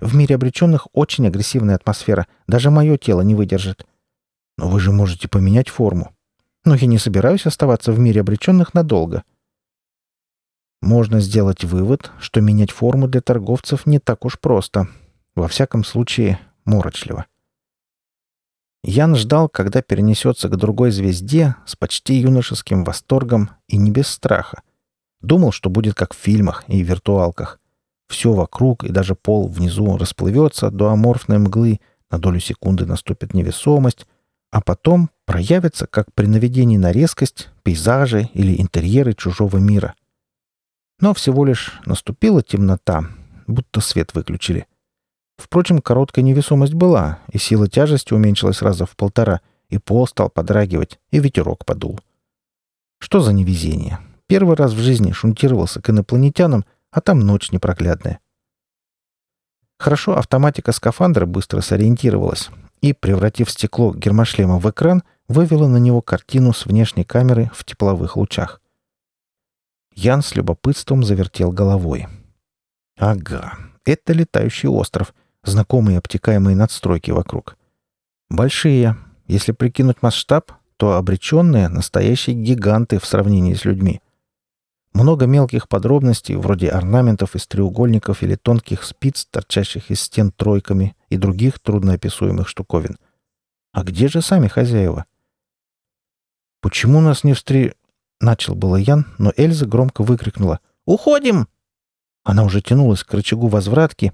«В 0.00 0.14
мире 0.14 0.34
обреченных 0.34 0.88
очень 0.92 1.26
агрессивная 1.26 1.76
атмосфера. 1.76 2.26
Даже 2.46 2.70
мое 2.70 2.98
тело 2.98 3.20
не 3.22 3.34
выдержит. 3.34 3.86
Но 4.56 4.68
вы 4.68 4.80
же 4.80 4.92
можете 4.92 5.28
поменять 5.28 5.68
форму. 5.68 6.14
Но 6.64 6.74
я 6.74 6.86
не 6.86 6.98
собираюсь 6.98 7.46
оставаться 7.46 7.92
в 7.92 7.98
мире 7.98 8.20
обреченных 8.20 8.74
надолго. 8.74 9.22
Можно 10.80 11.20
сделать 11.20 11.64
вывод, 11.64 12.12
что 12.20 12.40
менять 12.40 12.70
форму 12.70 13.08
для 13.08 13.20
торговцев 13.20 13.86
не 13.86 13.98
так 13.98 14.24
уж 14.24 14.38
просто. 14.38 14.88
Во 15.34 15.48
всяком 15.48 15.84
случае, 15.84 16.38
морочливо. 16.64 17.26
Ян 18.84 19.16
ждал, 19.16 19.48
когда 19.48 19.82
перенесется 19.82 20.48
к 20.48 20.56
другой 20.56 20.92
звезде 20.92 21.56
с 21.66 21.74
почти 21.74 22.14
юношеским 22.14 22.84
восторгом 22.84 23.50
и 23.66 23.76
не 23.76 23.90
без 23.90 24.06
страха. 24.06 24.62
Думал, 25.20 25.50
что 25.50 25.68
будет 25.68 25.94
как 25.94 26.14
в 26.14 26.18
фильмах 26.18 26.64
и 26.68 26.82
виртуалках. 26.82 27.58
Все 28.08 28.32
вокруг 28.32 28.84
и 28.84 28.90
даже 28.90 29.14
пол 29.14 29.48
внизу 29.48 29.96
расплывется 29.96 30.70
до 30.70 30.90
аморфной 30.90 31.38
мглы, 31.38 31.80
на 32.10 32.18
долю 32.18 32.40
секунды 32.40 32.86
наступит 32.86 33.34
невесомость, 33.34 34.06
а 34.50 34.62
потом 34.62 35.10
проявятся, 35.26 35.86
как 35.86 36.12
при 36.14 36.26
наведении 36.26 36.78
на 36.78 36.92
резкость, 36.92 37.48
пейзажи 37.64 38.30
или 38.32 38.58
интерьеры 38.60 39.12
чужого 39.12 39.58
мира. 39.58 39.94
Но 41.00 41.14
всего 41.14 41.44
лишь 41.44 41.80
наступила 41.86 42.42
темнота, 42.42 43.04
будто 43.46 43.80
свет 43.80 44.14
выключили. 44.14 44.66
Впрочем, 45.36 45.80
короткая 45.80 46.24
невесомость 46.24 46.74
была, 46.74 47.20
и 47.32 47.38
сила 47.38 47.68
тяжести 47.68 48.12
уменьшилась 48.12 48.62
раза 48.62 48.86
в 48.86 48.96
полтора, 48.96 49.40
и 49.68 49.78
пол 49.78 50.06
стал 50.08 50.30
подрагивать, 50.30 50.98
и 51.10 51.20
ветерок 51.20 51.64
подул. 51.64 52.00
Что 52.98 53.20
за 53.20 53.32
невезение? 53.32 54.00
Первый 54.26 54.56
раз 54.56 54.72
в 54.72 54.78
жизни 54.78 55.12
шунтировался 55.12 55.80
к 55.80 55.88
инопланетянам, 55.90 56.64
а 56.90 57.00
там 57.00 57.20
ночь 57.20 57.52
непроглядная. 57.52 58.18
Хорошо 59.78 60.18
автоматика 60.18 60.72
скафандра 60.72 61.24
быстро 61.24 61.60
сориентировалась, 61.60 62.50
и, 62.80 62.92
превратив 62.92 63.50
стекло 63.50 63.94
гермошлема 63.94 64.58
в 64.58 64.68
экран, 64.68 65.04
вывела 65.28 65.68
на 65.68 65.76
него 65.76 66.00
картину 66.00 66.52
с 66.52 66.66
внешней 66.66 67.04
камеры 67.04 67.50
в 67.54 67.64
тепловых 67.64 68.16
лучах. 68.16 68.60
Ян 70.00 70.22
с 70.22 70.36
любопытством 70.36 71.02
завертел 71.02 71.50
головой. 71.50 72.06
«Ага, 72.96 73.58
это 73.84 74.12
летающий 74.12 74.68
остров, 74.68 75.12
знакомые 75.42 75.98
обтекаемые 75.98 76.54
надстройки 76.54 77.10
вокруг. 77.10 77.56
Большие. 78.30 78.96
Если 79.26 79.50
прикинуть 79.50 80.00
масштаб, 80.00 80.52
то 80.76 80.92
обреченные— 80.92 81.68
настоящие 81.68 82.36
гиганты 82.36 83.00
в 83.00 83.06
сравнении 83.06 83.54
с 83.54 83.64
людьми. 83.64 84.00
Много 84.92 85.26
мелких 85.26 85.68
подробностей, 85.68 86.36
вроде 86.36 86.68
орнаментов 86.68 87.34
из 87.34 87.48
треугольников 87.48 88.22
или 88.22 88.36
тонких 88.36 88.84
спиц, 88.84 89.26
торчащих 89.28 89.90
из 89.90 90.00
стен 90.00 90.30
тройками 90.30 90.94
и 91.08 91.16
других 91.16 91.58
трудноописуемых 91.58 92.46
штуковин. 92.46 92.98
А 93.72 93.82
где 93.82 94.06
же 94.06 94.22
сами 94.22 94.46
хозяева? 94.46 95.06
«Почему 96.60 97.00
нас 97.00 97.24
не 97.24 97.34
встре...»— 97.34 97.74
начал 98.20 98.54
было 98.54 98.76
Ян, 98.76 99.06
но 99.18 99.32
Эльза 99.36 99.66
громко 99.66 100.02
выкрикнула. 100.02 100.60
«Уходим!» 100.86 101.48
Она 102.24 102.44
уже 102.44 102.60
тянулась 102.60 103.04
к 103.04 103.14
рычагу 103.14 103.48
возвратки. 103.48 104.12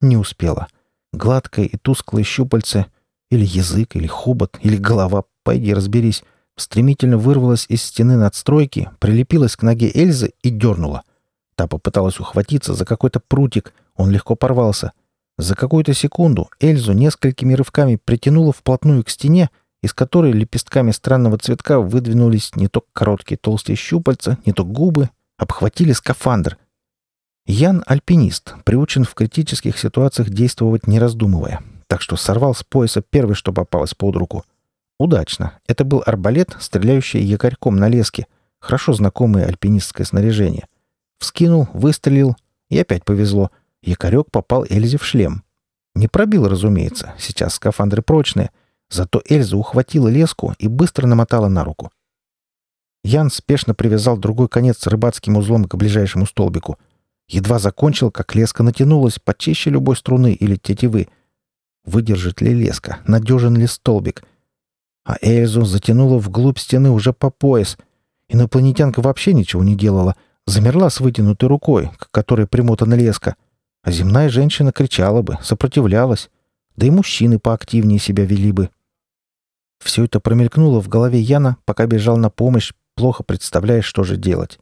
Не 0.00 0.16
успела. 0.16 0.68
Гладкое 1.12 1.66
и 1.66 1.76
тусклое 1.76 2.24
щупальце, 2.24 2.86
или 3.30 3.44
язык, 3.44 3.96
или 3.96 4.06
хобот, 4.06 4.58
или 4.62 4.76
голова, 4.76 5.24
пойди 5.42 5.72
разберись, 5.72 6.24
стремительно 6.56 7.18
вырвалась 7.18 7.66
из 7.68 7.82
стены 7.82 8.16
надстройки, 8.16 8.90
прилепилась 8.98 9.56
к 9.56 9.62
ноге 9.62 9.90
Эльзы 9.94 10.32
и 10.42 10.50
дернула. 10.50 11.02
Та 11.54 11.66
попыталась 11.66 12.20
ухватиться 12.20 12.74
за 12.74 12.84
какой-то 12.84 13.20
прутик, 13.20 13.74
он 13.96 14.10
легко 14.10 14.34
порвался. 14.34 14.92
За 15.38 15.54
какую-то 15.54 15.94
секунду 15.94 16.48
Эльзу 16.60 16.92
несколькими 16.92 17.54
рывками 17.54 17.96
притянула 17.96 18.52
вплотную 18.52 19.04
к 19.04 19.10
стене, 19.10 19.50
из 19.84 19.92
которой 19.94 20.32
лепестками 20.32 20.90
странного 20.90 21.38
цветка 21.38 21.80
выдвинулись 21.80 22.56
не 22.56 22.68
то 22.68 22.84
короткие 22.92 23.38
толстые 23.38 23.76
щупальца, 23.76 24.38
не 24.46 24.52
то 24.52 24.64
губы, 24.64 25.10
обхватили 25.36 25.92
скафандр. 25.92 26.58
Ян— 27.46 27.82
альпинист, 27.86 28.54
приучен 28.64 29.04
в 29.04 29.14
критических 29.14 29.78
ситуациях 29.78 30.30
действовать 30.30 30.86
не 30.86 30.98
раздумывая, 30.98 31.62
так 31.86 32.00
что 32.00 32.16
сорвал 32.16 32.54
с 32.54 32.62
пояса 32.62 33.02
первый, 33.02 33.34
что 33.34 33.52
попалось 33.52 33.94
под 33.94 34.16
руку— 34.16 34.44
Удачно. 34.98 35.58
Это 35.66 35.84
был 35.84 36.02
арбалет, 36.06 36.56
стреляющий 36.60 37.20
якорьком 37.20 37.76
на 37.76 37.88
леске. 37.88 38.26
Хорошо 38.60 38.92
знакомое 38.92 39.46
альпинистское 39.46 40.06
снаряжение. 40.06 40.66
Вскинул, 41.18 41.68
выстрелил, 41.72 42.36
и 42.70 42.78
опять 42.78 43.04
повезло. 43.04 43.50
Якорек 43.82 44.30
попал 44.30 44.64
Эльзе 44.64 44.98
в 44.98 45.04
шлем. 45.04 45.42
Не 45.94 46.08
пробил, 46.08 46.48
разумеется. 46.48 47.14
Сейчас 47.18 47.54
скафандры 47.54 48.02
прочные. 48.02 48.50
Зато 48.94 49.22
Эльза 49.28 49.56
ухватила 49.56 50.08
леску 50.08 50.54
и 50.58 50.68
быстро 50.68 51.06
намотала 51.06 51.48
на 51.48 51.64
руку. 51.64 51.90
Ян 53.02 53.30
спешно 53.30 53.74
привязал 53.74 54.16
другой 54.16 54.48
конец 54.48 54.86
рыбацким 54.86 55.36
узлом 55.36 55.64
к 55.64 55.74
ближайшему 55.74 56.26
столбику. 56.26 56.78
Едва 57.28 57.58
закончил, 57.58 58.10
как 58.10 58.34
леска 58.34 58.62
натянулась 58.62 59.18
почище 59.18 59.70
любой 59.70 59.96
струны 59.96 60.32
или 60.32 60.56
тетивы. 60.56 61.08
Выдержит 61.84 62.40
ли 62.40 62.54
леска? 62.54 62.98
Надежен 63.06 63.56
ли 63.56 63.66
столбик?— 63.66 64.22
а 65.04 65.18
Эльзу 65.20 65.64
затянуло 65.64 66.18
вглубь 66.18 66.58
стены 66.58 66.90
уже 66.90 67.12
по 67.12 67.30
пояс. 67.30 67.76
Инопланетянка 68.28 69.00
вообще 69.00 69.34
ничего 69.34 69.62
не 69.62 69.76
делала. 69.76 70.16
Замерла 70.46 70.88
с 70.90 71.00
вытянутой 71.00 71.48
рукой, 71.48 71.90
к 71.98 72.10
которой 72.10 72.46
примотана 72.46 72.94
леска. 72.94 73.36
А 73.82 73.90
земная 73.90 74.30
женщина 74.30 74.72
кричала 74.72 75.20
бы, 75.20 75.38
сопротивлялась. 75.42 76.30
Да 76.76 76.86
и 76.86 76.90
мужчины 76.90 77.38
поактивнее 77.38 77.98
себя 77.98 78.24
вели 78.24 78.50
бы. 78.50 78.70
Все 79.84 80.04
это 80.04 80.18
промелькнуло 80.18 80.80
в 80.80 80.88
голове 80.88 81.20
Яна, 81.20 81.58
пока 81.66 81.84
бежал 81.84 82.16
на 82.16 82.30
помощь, 82.30 82.72
плохо 82.94 83.22
представляя, 83.22 83.82
что 83.82 84.02
же 84.02 84.16
делать. 84.16 84.58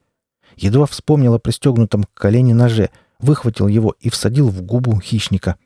Едва 0.56 0.84
вспомнил 0.84 1.32
о 1.34 1.38
пристегнутом 1.38 2.02
к 2.02 2.12
колени 2.12 2.52
ноже, 2.52 2.90
выхватил 3.20 3.68
его 3.68 3.94
и 4.00 4.10
всадил 4.10 4.48
в 4.48 4.62
губу 4.62 5.00
хищника. 5.00 5.56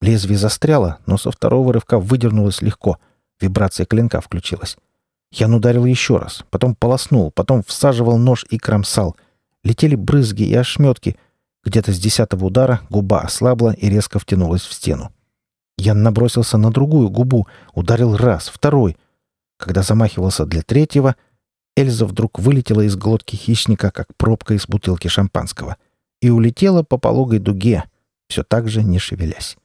Лезвие 0.00 0.38
застряло, 0.38 0.98
но 1.06 1.18
со 1.18 1.32
второго 1.32 1.72
рывка 1.72 1.98
выдернулось 1.98 2.62
легко. 2.62 2.98
Вибрация 3.40 3.84
клинка 3.84 4.20
включилась. 4.20 4.78
Ян 5.32 5.54
ударил 5.54 5.86
еще 5.86 6.18
раз, 6.18 6.44
потом 6.50 6.76
полоснул, 6.76 7.32
потом 7.32 7.64
всаживал 7.66 8.16
нож 8.16 8.46
и 8.48 8.58
кромсал. 8.58 9.16
Летели 9.64 9.96
брызги 9.96 10.44
и 10.44 10.54
ошметки. 10.54 11.16
Где-то 11.64 11.92
с 11.92 11.98
десятого 11.98 12.44
удара 12.44 12.82
губа 12.88 13.22
ослабла 13.22 13.72
и 13.72 13.90
резко 13.90 14.20
втянулась 14.20 14.62
в 14.62 14.72
стену. 14.72 15.12
Ян 15.80 16.02
набросился 16.02 16.58
на 16.58 16.70
другую 16.70 17.08
губу, 17.08 17.46
ударил 17.74 18.16
раз, 18.16 18.48
второй. 18.48 18.96
Когда 19.58 19.82
замахивался 19.82 20.44
для 20.44 20.62
третьего, 20.62 21.16
Эльза 21.76 22.04
вдруг 22.04 22.38
вылетела 22.38 22.82
из 22.82 22.96
глотки 22.96 23.36
хищника, 23.36 23.90
как 23.90 24.14
пробка 24.16 24.54
из 24.54 24.66
бутылки 24.66 25.08
шампанского, 25.08 25.76
и 26.20 26.28
улетела 26.28 26.82
по 26.82 26.98
пологой 26.98 27.38
дуге, 27.38 27.84
все 28.28 28.42
так 28.42 28.68
же 28.68 28.82
не 28.82 28.98
шевелясь. 28.98 29.56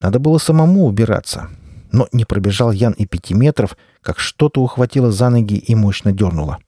Надо 0.00 0.18
было 0.18 0.38
самому 0.38 0.86
убираться, 0.86 1.48
но 1.92 2.08
не 2.10 2.24
пробежал 2.24 2.72
Ян 2.72 2.92
и 2.92 3.06
пяти 3.06 3.34
метров, 3.34 3.76
как 4.00 4.18
что-то 4.18 4.60
ухватило 4.60 5.12
за 5.12 5.30
ноги 5.30 5.58
и 5.58 5.76
мощно 5.76 6.12
дернуло. 6.12 6.58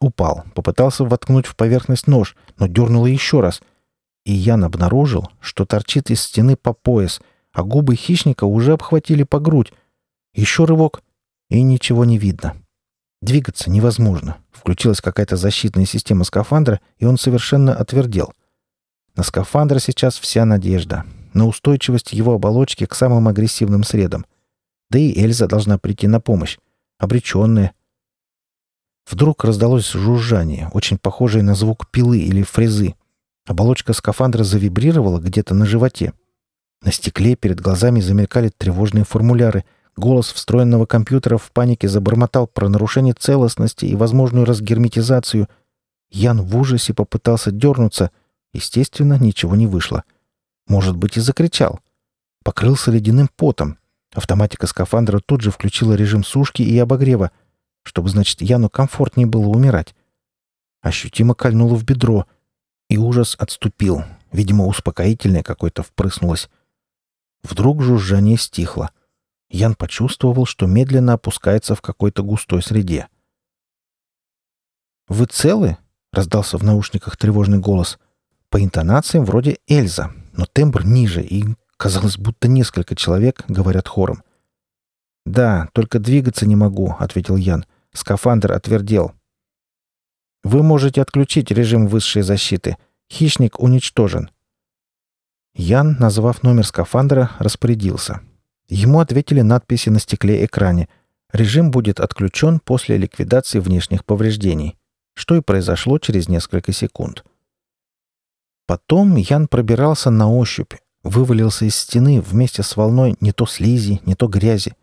Упал, 0.00 0.44
попытался 0.54 1.04
воткнуть 1.04 1.46
в 1.46 1.54
поверхность 1.54 2.06
нож, 2.06 2.34
но 2.58 2.66
дернуло 2.66 3.06
еще 3.06 3.40
раз. 3.40 3.60
И 4.24 4.32
Ян 4.32 4.64
обнаружил, 4.64 5.30
что 5.40 5.66
торчит 5.66 6.10
из 6.10 6.22
стены 6.22 6.56
по 6.56 6.72
пояс, 6.72 7.20
а 7.52 7.62
губы 7.62 7.94
хищника 7.96 8.44
уже 8.44 8.72
обхватили 8.72 9.22
по 9.22 9.38
грудь. 9.38 9.72
Еще 10.34 10.64
рывок, 10.64 11.02
и 11.50 11.62
ничего 11.62 12.04
не 12.04 12.18
видно. 12.18 12.56
Двигаться 13.20 13.70
невозможно. 13.70 14.38
Включилась 14.50 15.00
какая-то 15.00 15.36
защитная 15.36 15.84
система 15.84 16.24
скафандра, 16.24 16.80
и 16.98 17.04
он 17.04 17.18
совершенно 17.18 17.74
отвердел. 17.74 18.32
На 19.14 19.22
скафандр 19.22 19.78
сейчас 19.80 20.18
вся 20.18 20.44
надежда. 20.44 21.04
На 21.34 21.46
устойчивость 21.46 22.12
его 22.12 22.34
оболочки 22.34 22.86
к 22.86 22.94
самым 22.94 23.28
агрессивным 23.28 23.84
средам. 23.84 24.26
Да 24.90 24.98
и 24.98 25.18
Эльза 25.18 25.46
должна 25.46 25.78
прийти 25.78 26.08
на 26.08 26.20
помощь. 26.20 26.58
Обреченная. 26.98 27.74
Вдруг 29.10 29.44
раздалось 29.44 29.90
жужжание, 29.90 30.70
очень 30.72 30.98
похожее 30.98 31.42
на 31.42 31.54
звук 31.54 31.90
пилы 31.90 32.18
или 32.18 32.42
фрезы. 32.42 32.94
Оболочка 33.46 33.92
скафандра 33.92 34.44
завибрировала 34.44 35.18
где-то 35.18 35.54
на 35.54 35.66
животе. 35.66 36.12
На 36.82 36.90
стекле 36.90 37.36
перед 37.36 37.60
глазами 37.60 38.00
замелькали 38.00 38.48
тревожные 38.48 39.04
формуляры. 39.04 39.64
Голос 39.96 40.32
встроенного 40.32 40.86
компьютера 40.86 41.38
в 41.38 41.52
панике 41.52 41.88
забормотал 41.88 42.46
про 42.46 42.68
нарушение 42.68 43.14
целостности 43.14 43.84
и 43.84 43.94
возможную 43.94 44.44
разгерметизацию. 44.44 45.48
Ян 46.10 46.42
в 46.42 46.56
ужасе 46.56 46.92
попытался 46.92 47.52
дернуться. 47.52 48.10
Естественно, 48.52 49.18
ничего 49.18 49.54
не 49.54 49.66
вышло. 49.66 50.04
Может 50.66 50.96
быть, 50.96 51.16
и 51.16 51.20
закричал. 51.20 51.80
Покрылся 52.42 52.90
ледяным 52.90 53.30
потом. 53.36 53.78
Автоматика 54.12 54.66
скафандра 54.66 55.20
тут 55.20 55.40
же 55.40 55.50
включила 55.50 55.94
режим 55.94 56.24
сушки 56.24 56.62
и 56.62 56.78
обогрева, 56.78 57.30
чтобы, 57.82 58.08
значит, 58.08 58.42
Яну 58.42 58.68
комфортнее 58.68 59.26
было 59.26 59.46
умирать. 59.46 59.94
Ощутимо 60.80 61.34
кольнуло 61.34 61.76
в 61.76 61.84
бедро, 61.84 62.26
и 62.88 62.98
ужас 62.98 63.36
отступил. 63.38 64.02
Видимо, 64.32 64.66
успокоительное 64.66 65.42
какое-то 65.42 65.82
впрыснулось. 65.82 66.50
Вдруг 67.42 67.82
жужжание 67.82 68.36
стихло. 68.36 68.90
Ян 69.50 69.74
почувствовал, 69.74 70.46
что 70.46 70.66
медленно 70.66 71.14
опускается 71.14 71.74
в 71.74 71.82
какой-то 71.82 72.22
густой 72.22 72.62
среде. 72.62 73.08
«Вы 75.08 75.26
целы?»— 75.26 75.76
раздался 76.12 76.56
в 76.56 76.64
наушниках 76.64 77.16
тревожный 77.16 77.58
голос. 77.58 77.98
По 78.48 78.62
интонациям 78.62 79.24
вроде 79.24 79.58
Эльза, 79.66 80.12
но 80.32 80.46
тембр 80.46 80.84
ниже, 80.84 81.22
и 81.22 81.44
Казалось, 81.82 82.16
будто 82.16 82.46
несколько 82.46 82.94
человек 82.94 83.42
говорят 83.48 83.88
хором. 83.88 84.22
«Да, 85.26 85.68
только 85.72 85.98
двигаться 85.98 86.46
не 86.46 86.54
могу»,— 86.54 86.94
ответил 87.00 87.34
Ян. 87.34 87.66
«Скафандр 87.92 88.52
отвердел». 88.52 89.14
«Вы 90.44 90.62
можете 90.62 91.02
отключить 91.02 91.50
режим 91.50 91.88
высшей 91.88 92.22
защиты. 92.22 92.76
Хищник 93.10 93.58
уничтожен». 93.58 94.30
Ян, 95.54 95.96
назвав 95.98 96.42
номер 96.42 96.66
скафандра, 96.66 97.30
распорядился. 97.38 98.20
Ему 98.68 99.00
ответили 99.00 99.42
надписи 99.42 99.90
на 99.90 99.98
стекле 99.98 100.44
экране. 100.44 100.88
Режим 101.32 101.70
будет 101.70 102.00
отключен 102.00 102.60
после 102.60 102.96
ликвидации 102.96 103.58
внешних 103.58 104.04
повреждений, 104.04 104.78
что 105.14 105.36
и 105.36 105.40
произошло 105.40 105.98
через 105.98 106.28
несколько 106.28 106.72
секунд. 106.72 107.24
Потом 108.66 109.16
Ян 109.16 109.48
пробирался 109.48 110.10
на 110.10 110.30
ощупь, 110.30 110.74
Вывалился 111.02 111.64
из 111.64 111.74
стены 111.74 112.20
вместе 112.20 112.62
с 112.62 112.76
волной 112.76 113.16
не 113.20 113.32
то 113.32 113.44
слизи, 113.46 114.00
не 114.06 114.14
то 114.14 114.28
грязи. 114.28 114.76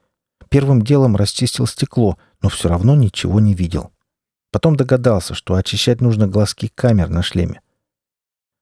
Первым 0.50 0.82
делом 0.82 1.16
расчистил 1.16 1.66
стекло, 1.66 2.18
но 2.42 2.50
все 2.50 2.70
равно 2.70 2.96
ничего 2.96 3.40
не 3.40 3.54
видел. 3.54 3.92
Потом 4.52 4.76
догадался, 4.76 5.34
что 5.34 5.56
очищать 5.56 6.02
нужно 6.02 6.28
глазки 6.28 6.72
камер 6.74 7.10
на 7.10 7.22
шлеме. 7.22 7.62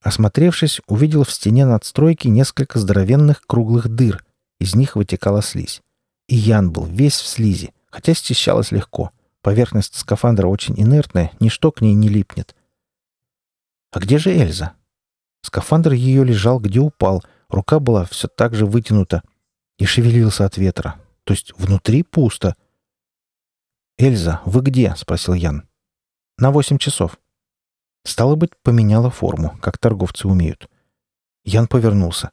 Осмотревшись, 0.01 0.81
увидел 0.87 1.23
в 1.23 1.31
стене 1.31 1.65
надстройки 1.65 2.27
несколько 2.27 2.79
здоровенных 2.79 3.41
круглых 3.45 3.89
дыр. 3.89 4.23
Из 4.59 4.75
них 4.75 4.95
вытекала 4.95 5.41
слизь. 5.41 5.81
И 6.27 6.35
Ян 6.35 6.71
был 6.71 6.85
весь 6.85 7.19
в 7.19 7.27
слизи, 7.27 7.73
хотя 7.89 8.13
счищалось 8.13 8.71
легко. 8.71 9.11
Поверхность 9.41 9.95
скафандра 9.95 10.47
очень 10.47 10.79
инертная, 10.79 11.31
ничто 11.39 11.71
к 11.71 11.81
ней 11.81 11.93
не 11.93 12.09
липнет. 12.09 12.55
А 13.91 13.99
где 13.99 14.17
же 14.17 14.31
Эльза? 14.31 14.73
Скафандр 15.41 15.93
ее 15.93 16.23
лежал, 16.23 16.59
где 16.59 16.79
упал— 16.79 17.23
Рука 17.49 17.79
была 17.79 18.05
все 18.05 18.27
так 18.27 18.53
же 18.55 18.65
вытянута 18.65 19.23
и 19.77 19.85
шевелился 19.85 20.45
от 20.45 20.57
ветра. 20.57 20.99
То 21.23 21.33
есть 21.33 21.53
внутри 21.57 22.03
пусто. 22.03 22.55
«Эльза, 23.97 24.41
вы 24.45 24.61
где?»— 24.61 24.93
спросил 24.97 25.33
Ян. 25.33 25.67
«На 26.37 26.51
восемь 26.51 26.77
часов». 26.77 27.17
Стало 28.07 28.35
быть, 28.35 28.51
поменяла 28.63 29.09
форму, 29.09 29.57
как 29.61 29.77
торговцы 29.77 30.27
умеют. 30.27 30.69
Ян 31.43 31.67
повернулся. 31.67 32.31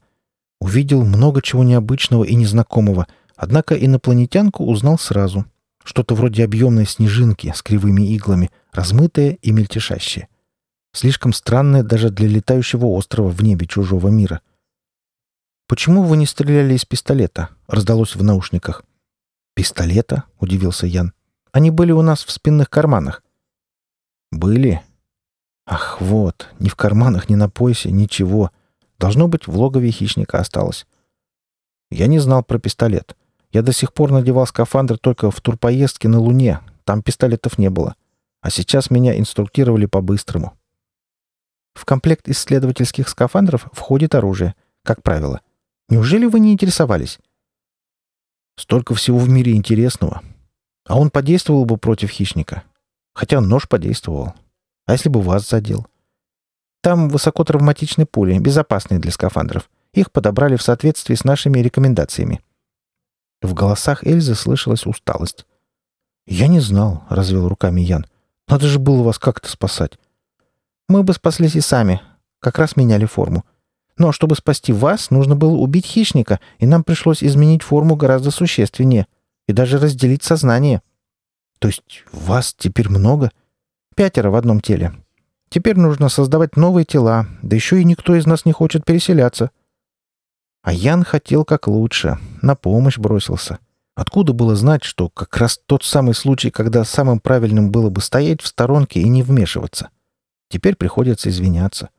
Увидел 0.61 1.05
много 1.05 1.43
чего 1.43 1.65
необычного 1.65 2.25
и 2.25 2.35
незнакомого, 2.35 3.07
однако 3.37 3.75
инопланетянку 3.75 4.65
узнал 4.65 4.99
сразу. 4.99 5.45
Что-то 5.83 6.15
вроде 6.15 6.45
объемной 6.45 6.87
снежинки 6.87 7.53
с 7.55 7.61
кривыми 7.63 8.15
иглами, 8.15 8.51
размытое 8.73 9.39
и 9.43 9.51
мельтешащее. 9.51 10.29
Слишком 10.93 11.33
странное 11.33 11.83
даже 11.83 12.11
для 12.11 12.29
летающего 12.29 12.87
острова 12.87 13.29
в 13.29 13.43
небе 13.43 13.67
чужого 13.67 14.09
мира— 14.09 14.41
«Почему 15.67 16.03
вы 16.03 16.19
не 16.19 16.27
стреляли 16.27 16.75
из 16.75 16.85
пистолета?»— 16.85 17.49
раздалось 17.67 18.17
в 18.17 18.23
наушниках. 18.23 18.85
«Пистолета?»— 19.55 20.25
удивился 20.39 20.87
Ян. 20.87 21.15
«Они 21.53 21.71
были 21.71 21.91
у 21.91 22.03
нас 22.03 22.23
в 22.23 22.31
спинных 22.31 22.69
карманах». 22.69 23.23
«Были?» 24.31 24.83
«Ах, 25.67 26.01
вот, 26.01 26.49
ни 26.59 26.69
в 26.69 26.77
карманах, 26.77 27.29
ни 27.29 27.35
на 27.35 27.49
поясе, 27.49 27.91
ничего. 27.91 28.51
Должно 28.99 29.29
быть, 29.29 29.47
в 29.47 29.59
логове 29.59 29.91
хищника 29.91 30.39
осталось». 30.39 30.87
«Я 31.91 32.07
не 32.07 32.19
знал 32.19 32.43
про 32.43 32.59
пистолет. 32.59 33.17
Я 33.51 33.63
до 33.63 33.73
сих 33.73 33.93
пор 33.93 34.11
надевал 34.11 34.47
скафандр 34.47 34.99
только 34.99 35.31
в 35.31 35.41
турпоездке 35.41 36.09
на 36.09 36.19
Луне. 36.19 36.61
Там 36.85 37.03
пистолетов 37.03 37.59
не 37.59 37.71
было. 37.71 37.95
А 38.41 38.51
сейчас 38.51 38.91
меня 38.91 39.19
инструктировали 39.19 39.87
по-быстрому». 39.87 40.55
В 41.75 41.85
комплект 41.85 42.29
исследовательских 42.29 43.09
скафандров 43.09 43.69
входит 43.73 44.15
оружие, 44.15 44.55
как 44.83 45.03
правило— 45.03 45.41
Неужели 45.89 46.25
вы 46.25 46.41
не 46.41 46.53
интересовались? 46.53 47.19
Столько 48.57 48.95
всего 48.95 49.19
в 49.19 49.29
мире 49.29 49.55
интересного. 49.55 50.23
А 50.87 50.99
он 50.99 51.11
подействовал 51.11 51.67
бы 51.67 51.77
против 51.77 52.11
хищника. 52.11 52.63
Хотя 53.15 53.41
нож 53.41 53.69
подействовал. 53.69 54.35
А 54.87 54.93
если 54.93 55.09
бы 55.09 55.21
вас 55.21 55.49
задел? 55.49 55.87
Там 56.83 57.09
высокотравматичные 57.09 58.07
пули, 58.07 58.39
безопасные 58.39 59.01
для 59.01 59.11
скафандров. 59.11 59.71
Их 59.93 60.13
подобрали 60.13 60.57
в 60.57 60.63
соответствии 60.63 61.15
с 61.15 61.25
нашими 61.25 61.61
рекомендациями. 61.61 62.43
В 63.41 63.55
голосах 63.55 64.05
Эльзы 64.05 64.35
слышалась 64.35 64.87
усталость. 64.87 65.47
«Я 66.27 66.47
не 66.47 66.61
знал»,— 66.61 67.05
развел 67.09 67.49
руками 67.49 67.81
Ян. 67.81 68.07
«Надо 68.49 68.67
же 68.67 68.79
было 68.79 69.03
вас 69.03 69.19
как-то 69.19 69.49
спасать». 69.49 69.99
«Мы 70.89 71.03
бы 71.03 71.13
спаслись 71.13 71.55
и 71.55 71.61
сами. 71.61 72.01
Как 72.41 72.59
раз 72.59 72.77
меняли 72.77 73.07
форму. 73.07 73.45
Но 73.97 74.13
чтобы 74.13 74.35
спасти 74.35 74.73
вас, 74.73 75.11
нужно 75.11 75.37
было 75.37 75.55
убить 75.55 75.87
хищника, 75.87 76.41
и 76.59 76.67
нам 76.67 76.85
пришлось 76.85 77.23
изменить 77.23 77.63
форму 77.63 77.97
гораздо 77.97 78.31
существеннее 78.31 79.07
и 79.47 79.53
даже 79.53 79.79
разделить 79.79 80.25
сознание. 80.25 80.83
То 81.59 81.69
есть 81.69 82.05
вас 82.13 82.55
теперь 82.59 82.89
много? 82.89 83.31
Пятеро 83.95 84.31
в 84.31 84.35
одном 84.35 84.61
теле. 84.61 84.93
Теперь 85.49 85.79
нужно 85.79 86.09
создавать 86.09 86.57
новые 86.57 86.85
тела, 86.85 87.27
да 87.43 87.55
еще 87.55 87.81
и 87.81 87.85
никто 87.85 88.15
из 88.17 88.27
нас 88.27 88.45
не 88.45 88.53
хочет 88.53 88.85
переселяться. 88.85 89.51
А 90.63 90.73
Ян 90.73 91.05
хотел 91.05 91.45
как 91.45 91.69
лучше, 91.69 92.19
на 92.43 92.57
помощь 92.57 92.99
бросился. 92.99 93.59
Откуда 93.95 94.33
было 94.33 94.57
знать, 94.57 94.83
что 94.83 95.09
как 95.09 95.37
раз 95.37 95.61
тот 95.67 95.85
самый 95.85 96.15
случай, 96.15 96.51
когда 96.51 96.85
самым 96.85 97.21
правильным 97.21 97.71
было 97.71 97.91
бы 97.91 98.01
стоять 98.01 98.41
в 98.43 98.47
сторонке 98.47 99.01
и 99.01 99.09
не 99.09 99.23
вмешиваться? 99.23 99.91
Теперь 100.49 100.75
приходится 100.75 101.29
извиняться. 101.29 101.91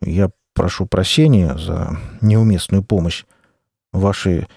Я 0.00 0.30
прошу 0.54 0.86
прощения 0.86 1.58
за 1.58 1.98
неуместную 2.22 2.82
помощь. 2.82 3.24
Ваши 3.92 4.48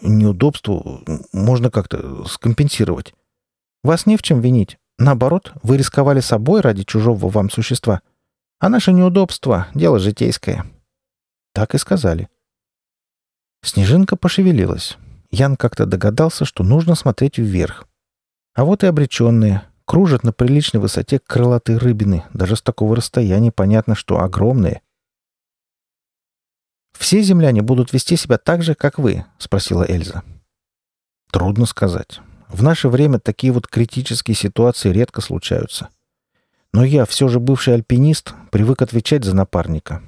неудобства 0.00 1.02
можно 1.32 1.70
как-то 1.70 2.24
скомпенсировать. 2.24 3.14
Вас 3.82 4.06
не 4.06 4.16
в 4.16 4.22
чем 4.22 4.40
винить. 4.40 4.78
Наоборот, 4.98 5.52
вы 5.62 5.76
рисковали 5.76 6.20
собой 6.20 6.60
ради 6.60 6.84
чужого 6.84 7.28
вам 7.28 7.50
существа. 7.50 8.00
А 8.58 8.68
наше 8.68 8.92
неудобство— 8.92 9.68
дело 9.74 9.98
житейское. 9.98 10.64
Так 11.52 11.74
и 11.74 11.78
сказали. 11.78 12.28
Снежинка 13.62 14.16
пошевелилась. 14.16 14.96
Ян 15.30 15.56
как-то 15.56 15.86
догадался, 15.86 16.44
что 16.44 16.64
нужно 16.64 16.94
смотреть 16.94 17.38
вверх. 17.38 17.86
А 18.54 18.64
вот 18.64 18.84
и 18.84 18.86
обреченные. 18.86 19.62
Кружат 19.84 20.24
на 20.24 20.32
приличной 20.32 20.80
высоте 20.80 21.18
крылатые 21.18 21.78
рыбины. 21.78 22.24
Даже 22.32 22.56
с 22.56 22.62
такого 22.62 22.96
расстояния 22.96 23.52
понятно, 23.52 23.94
что 23.94 24.20
огромные. 24.20 24.82
«Все 26.92 27.20
земляне 27.22 27.62
будут 27.62 27.92
вести 27.92 28.16
себя 28.16 28.38
так 28.38 28.62
же, 28.62 28.74
как 28.74 28.98
вы?»— 28.98 29.26
спросила 29.38 29.84
Эльза. 29.88 30.22
«Трудно 31.30 31.66
сказать. 31.66 32.20
В 32.48 32.62
наше 32.62 32.88
время 32.88 33.18
такие 33.18 33.52
вот 33.52 33.66
критические 33.66 34.34
ситуации 34.34 34.90
редко 34.90 35.20
случаются. 35.20 35.88
Но 36.72 36.84
я, 36.84 37.04
все 37.04 37.28
же 37.28 37.40
бывший 37.40 37.74
альпинист, 37.74 38.34
привык 38.50 38.82
отвечать 38.82 39.24
за 39.24 39.34
напарника. 39.34 40.02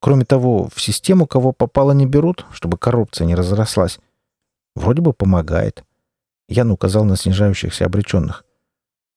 Кроме 0.00 0.24
того, 0.24 0.68
в 0.72 0.80
систему 0.80 1.26
кого 1.26 1.52
попало 1.52 1.92
не 1.92 2.06
берут, 2.06 2.46
чтобы 2.52 2.78
коррупция 2.78 3.26
не 3.26 3.34
разрослась. 3.34 3.98
Вроде 4.74 5.02
бы 5.02 5.12
помогает. 5.12 5.84
Ян 6.48 6.70
указал 6.70 7.04
на 7.04 7.16
снижающихся 7.16 7.86
обреченных. 7.86 8.44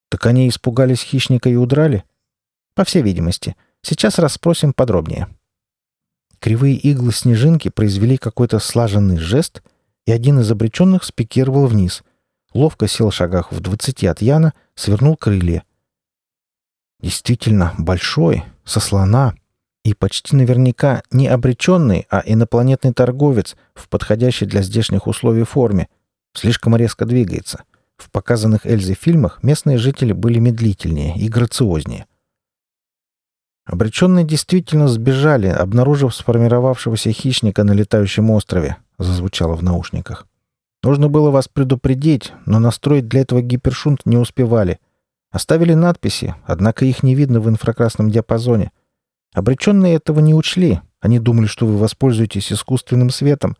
Так 0.10 0.26
они 0.26 0.50
испугались 0.50 1.02
хищника 1.02 1.50
и 1.50 1.56
удрали? 1.56 2.04
По 2.76 2.84
всей 2.84 3.02
видимости. 3.02 3.56
Сейчас 3.82 4.20
расспросим 4.20 4.74
подробнее. 4.74 5.28
Кривые 6.40 6.76
иглы 6.76 7.12
снежинки 7.12 7.70
произвели 7.70 8.18
какой-то 8.18 8.60
слаженный 8.60 9.18
жест, 9.18 9.62
и 10.06 10.12
один 10.12 10.40
из 10.40 10.50
обреченных 10.50 11.04
спикировал 11.04 11.68
вниз. 11.68 12.04
Ловко 12.54 12.88
сел 12.88 13.10
в 13.10 13.16
шагах 13.16 13.52
в 13.52 13.60
двадцати 13.60 14.08
от 14.08 14.22
Яна, 14.22 14.54
свернул 14.76 15.16
крылья. 15.16 15.64
Действительно 17.00 17.74
большой, 17.78 18.44
со 18.66 18.80
слона— 18.80 19.36
и 19.84 19.94
почти 19.94 20.36
наверняка 20.36 21.04
не 21.12 21.28
обреченный, 21.28 22.06
а 22.10 22.22
инопланетный 22.26 22.94
торговец 22.94 23.56
в 23.74 23.90
подходящей 23.90 24.46
для 24.46 24.62
здешних 24.62 25.08
условий 25.08 25.44
форме. 25.44 25.88
Слишком 26.34 26.76
резко 26.76 27.06
двигается. 27.06 27.64
В 27.98 28.12
показанных 28.12 28.66
Эльзе 28.66 28.94
фильмах 28.94 29.42
местные 29.44 29.78
жители 29.78 30.14
были 30.14 30.40
медлительнее 30.40 31.18
и 31.18 31.28
грациознее. 31.28 32.06
Обреченные 33.66 34.26
действительно 34.26 34.88
сбежали, 34.88 35.48
обнаружив 35.48 36.16
сформировавшегося 36.16 37.12
хищника 37.12 37.64
на 37.64 37.72
летающем 37.72 38.30
острове, 38.32 38.78
зазвучало 38.98 39.56
в 39.56 39.64
наушниках. 39.64 40.28
Нужно 40.82 41.10
было 41.10 41.30
вас 41.30 41.48
предупредить, 41.48 42.32
но 42.46 42.60
настроить 42.60 43.08
для 43.08 43.22
этого 43.22 43.42
гипершунт 43.42 44.06
не 44.06 44.18
успевали. 44.18 44.80
Оставили 45.30 45.74
надписи, 45.74 46.36
однако 46.46 46.86
их 46.86 47.04
не 47.04 47.16
видно 47.16 47.40
в 47.42 47.50
инфракрасном 47.50 48.10
диапазоне. 48.10 48.72
Обреченные 49.34 49.96
этого 49.96 50.22
не 50.22 50.34
учли. 50.34 50.82
Они 51.02 51.20
думали, 51.20 51.48
что 51.48 51.66
вы 51.66 51.78
воспользуетесь 51.78 52.52
искусственным 52.52 53.10
светом. 53.10 53.58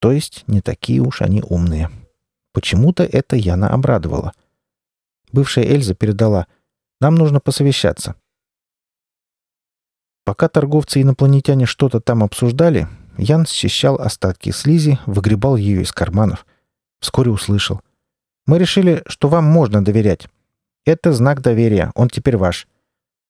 То 0.00 0.12
есть 0.12 0.44
не 0.46 0.60
такие 0.60 1.00
уж 1.00 1.20
они 1.20 1.42
умные. 1.42 1.90
Почему-то 2.52 3.04
это 3.04 3.36
Яна 3.36 3.68
обрадовала. 3.68 4.32
Бывшая 5.32 5.64
Эльза 5.66 5.94
передала 5.94 6.46
«Нам 7.00 7.14
нужно 7.14 7.40
посовещаться». 7.40 8.14
Пока 10.24 10.48
торговцы-инопланетяне 10.48 11.66
что-то 11.66 12.00
там 12.00 12.22
обсуждали, 12.22 12.88
Ян 13.18 13.44
счищал 13.46 13.96
остатки 13.96 14.50
слизи, 14.50 14.98
выгребал 15.04 15.56
ее 15.56 15.82
из 15.82 15.92
карманов. 15.92 16.46
Вскоре 17.00 17.30
услышал. 17.30 17.82
«Мы 18.46 18.58
решили, 18.58 19.02
что 19.06 19.28
вам 19.28 19.44
можно 19.44 19.84
доверять. 19.84 20.28
Это 20.86 21.12
знак 21.12 21.42
доверия, 21.42 21.92
он 21.94 22.08
теперь 22.08 22.38
ваш. 22.38 22.66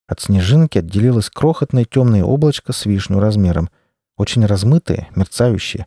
От 0.08 0.22
снежинки 0.22 0.78
отделилось 0.78 1.28
крохотное 1.28 1.84
темное 1.84 2.24
облачко 2.24 2.72
с 2.72 2.86
вишню 2.86 3.20
размером, 3.20 3.68
очень 4.16 4.44
размытое, 4.44 5.08
мерцающее. 5.14 5.86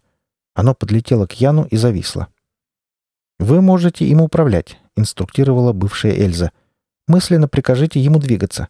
Оно 0.54 0.76
подлетело 0.76 1.26
к 1.26 1.34
Яну 1.34 1.66
и 1.66 1.76
зависло. 1.76 2.28
«Вы 3.40 3.62
можете 3.62 4.06
им 4.06 4.22
управлять»,— 4.22 4.78
инструктировала 4.96 5.74
бывшая 5.74 6.14
Эльза. 6.14 6.52
«Мысленно 7.08 7.48
прикажите 7.48 8.00
ему 8.00 8.20
двигаться». 8.20 8.68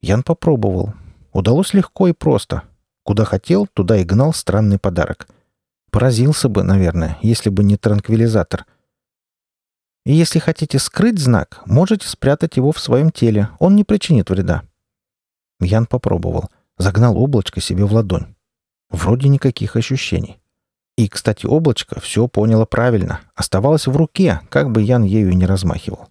Ян 0.00 0.24
попробовал. 0.24 0.94
Удалось 1.32 1.72
легко 1.72 2.08
и 2.08 2.12
просто. 2.12 2.64
Куда 3.08 3.24
хотел, 3.24 3.66
туда 3.66 3.96
и 3.96 4.04
гнал 4.04 4.34
странный 4.34 4.78
подарок. 4.78 5.28
Поразился 5.90 6.50
бы, 6.50 6.62
наверное, 6.62 7.16
если 7.22 7.48
бы 7.48 7.64
не 7.64 7.78
транквилизатор— 7.78 8.66
и 10.04 10.12
если 10.12 10.38
хотите 10.38 10.78
скрыть 10.78 11.18
знак, 11.18 11.62
можете 11.66 12.06
спрятать 12.06 12.56
его 12.56 12.70
в 12.72 12.80
своем 12.80 13.10
теле. 13.10 13.50
Он 13.58 13.76
не 13.76 13.84
причинит 13.84 14.30
вреда. 14.30 14.62
Ян 15.60 15.84
попробовал. 15.84 16.50
Загнал 16.78 17.18
облачко 17.18 17.60
себе 17.60 17.84
в 17.84 17.92
ладонь. 17.92 18.34
Вроде 18.88 19.28
никаких 19.28 19.76
ощущений. 19.76 20.38
И, 20.96 21.08
кстати, 21.08 21.44
облачко 21.44 22.00
все 22.00 22.26
поняло 22.26 22.64
правильно. 22.64 23.20
Оставалось 23.34 23.86
в 23.86 23.96
руке, 23.96 24.40
как 24.48 24.70
бы 24.70 24.80
Ян 24.80 25.02
ею 25.02 25.36
не 25.36 25.44
размахивал. 25.44 26.08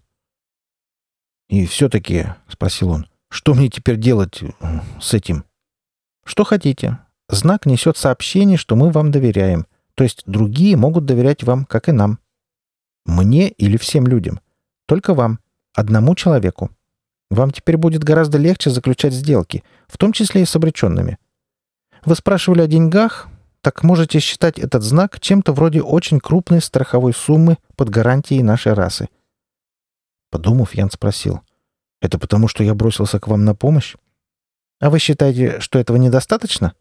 «И 1.48 1.66
все-таки»,— 1.66 2.26
спросил 2.48 2.90
он,— 2.90 3.08
«что 3.30 3.54
мне 3.54 3.68
теперь 3.68 3.98
делать 3.98 4.42
с 5.00 5.14
этим?» 5.14 5.44
«Что 6.28 6.44
хотите. 6.44 6.98
Знак 7.30 7.64
несет 7.64 7.96
сообщение, 7.96 8.58
что 8.58 8.76
мы 8.76 8.90
вам 8.90 9.10
доверяем. 9.10 9.66
То 9.94 10.04
есть 10.04 10.24
другие 10.26 10.76
могут 10.76 11.06
доверять 11.06 11.42
вам, 11.42 11.64
как 11.64 11.88
и 11.88 11.92
нам. 11.92 12.18
Мне 13.06 13.48
или 13.48 13.78
всем 13.78 14.06
людям? 14.06 14.38
Только 14.84 15.14
вам. 15.14 15.38
Одному 15.74 16.14
человеку. 16.14 16.70
Вам 17.30 17.50
теперь 17.50 17.78
будет 17.78 18.04
гораздо 18.04 18.36
легче 18.36 18.68
заключать 18.68 19.14
сделки, 19.14 19.64
в 19.86 19.96
том 19.96 20.12
числе 20.12 20.42
и 20.42 20.44
с 20.44 20.54
обреченными. 20.54 21.16
Вы 22.04 22.14
спрашивали 22.14 22.60
о 22.60 22.66
деньгах? 22.66 23.28
Так 23.62 23.82
можете 23.82 24.18
считать 24.20 24.58
этот 24.58 24.82
знак 24.82 25.20
чем-то 25.20 25.54
вроде 25.54 25.80
очень 25.80 26.20
крупной 26.20 26.60
страховой 26.60 27.14
суммы 27.14 27.56
под 27.74 27.88
гарантией 27.88 28.42
нашей 28.42 28.74
расы. 28.74 29.08
Подумав, 30.30 30.74
Ян 30.74 30.90
спросил. 30.90 31.40
«Это 32.02 32.18
потому, 32.18 32.48
что 32.48 32.62
я 32.62 32.74
бросился 32.74 33.18
к 33.18 33.28
вам 33.28 33.46
на 33.46 33.54
помощь? 33.54 33.96
А 34.80 34.90
вы 34.90 34.98
считаете, 34.98 35.60
что 35.60 35.78
этого 35.78 35.96
недостаточно?» 35.96 36.74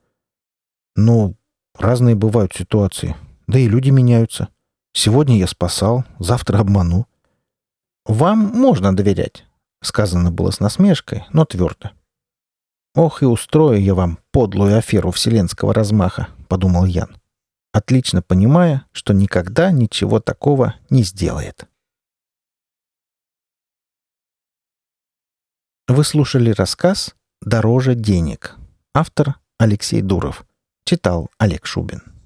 «Ну, 0.96 1.36
разные 1.78 2.16
бывают 2.16 2.54
ситуации. 2.54 3.16
Да 3.48 3.60
и 3.60 3.68
люди 3.68 3.90
меняются. 3.90 4.50
Сегодня 4.94 5.38
я 5.38 5.48
спасал, 5.48 6.06
завтра 6.20 6.60
обману. 6.60 7.08
Вам 8.06 8.40
можно 8.40 8.96
доверять, 8.96 9.46
сказано 9.82 10.32
было 10.32 10.52
с 10.52 10.60
насмешкой, 10.60 11.26
но 11.34 11.46
твердо. 11.46 11.92
Ох, 12.96 13.22
и 13.22 13.26
устрою 13.26 13.82
я 13.82 13.94
вам 13.94 14.18
подлую 14.32 14.78
аферу 14.78 15.12
вселенского 15.12 15.74
размаха, 15.74 16.30
подумал 16.48 16.86
Ян, 16.86 17.16
отлично 17.74 18.22
понимая, 18.22 18.86
что 18.92 19.14
никогда 19.14 19.72
ничего 19.72 20.20
такого 20.20 20.76
не 20.90 21.04
сделает. 21.04 21.68
Вы 25.88 26.04
слушали 26.04 26.50
рассказ 26.52 27.16
«Дороже 27.42 27.96
денег». 27.96 28.56
Автор 28.94 29.36
Алексей 29.60 30.02
Дуров. 30.02 30.46
Читал 30.86 31.30
Олег 31.38 31.66
Шубин. 31.66 32.17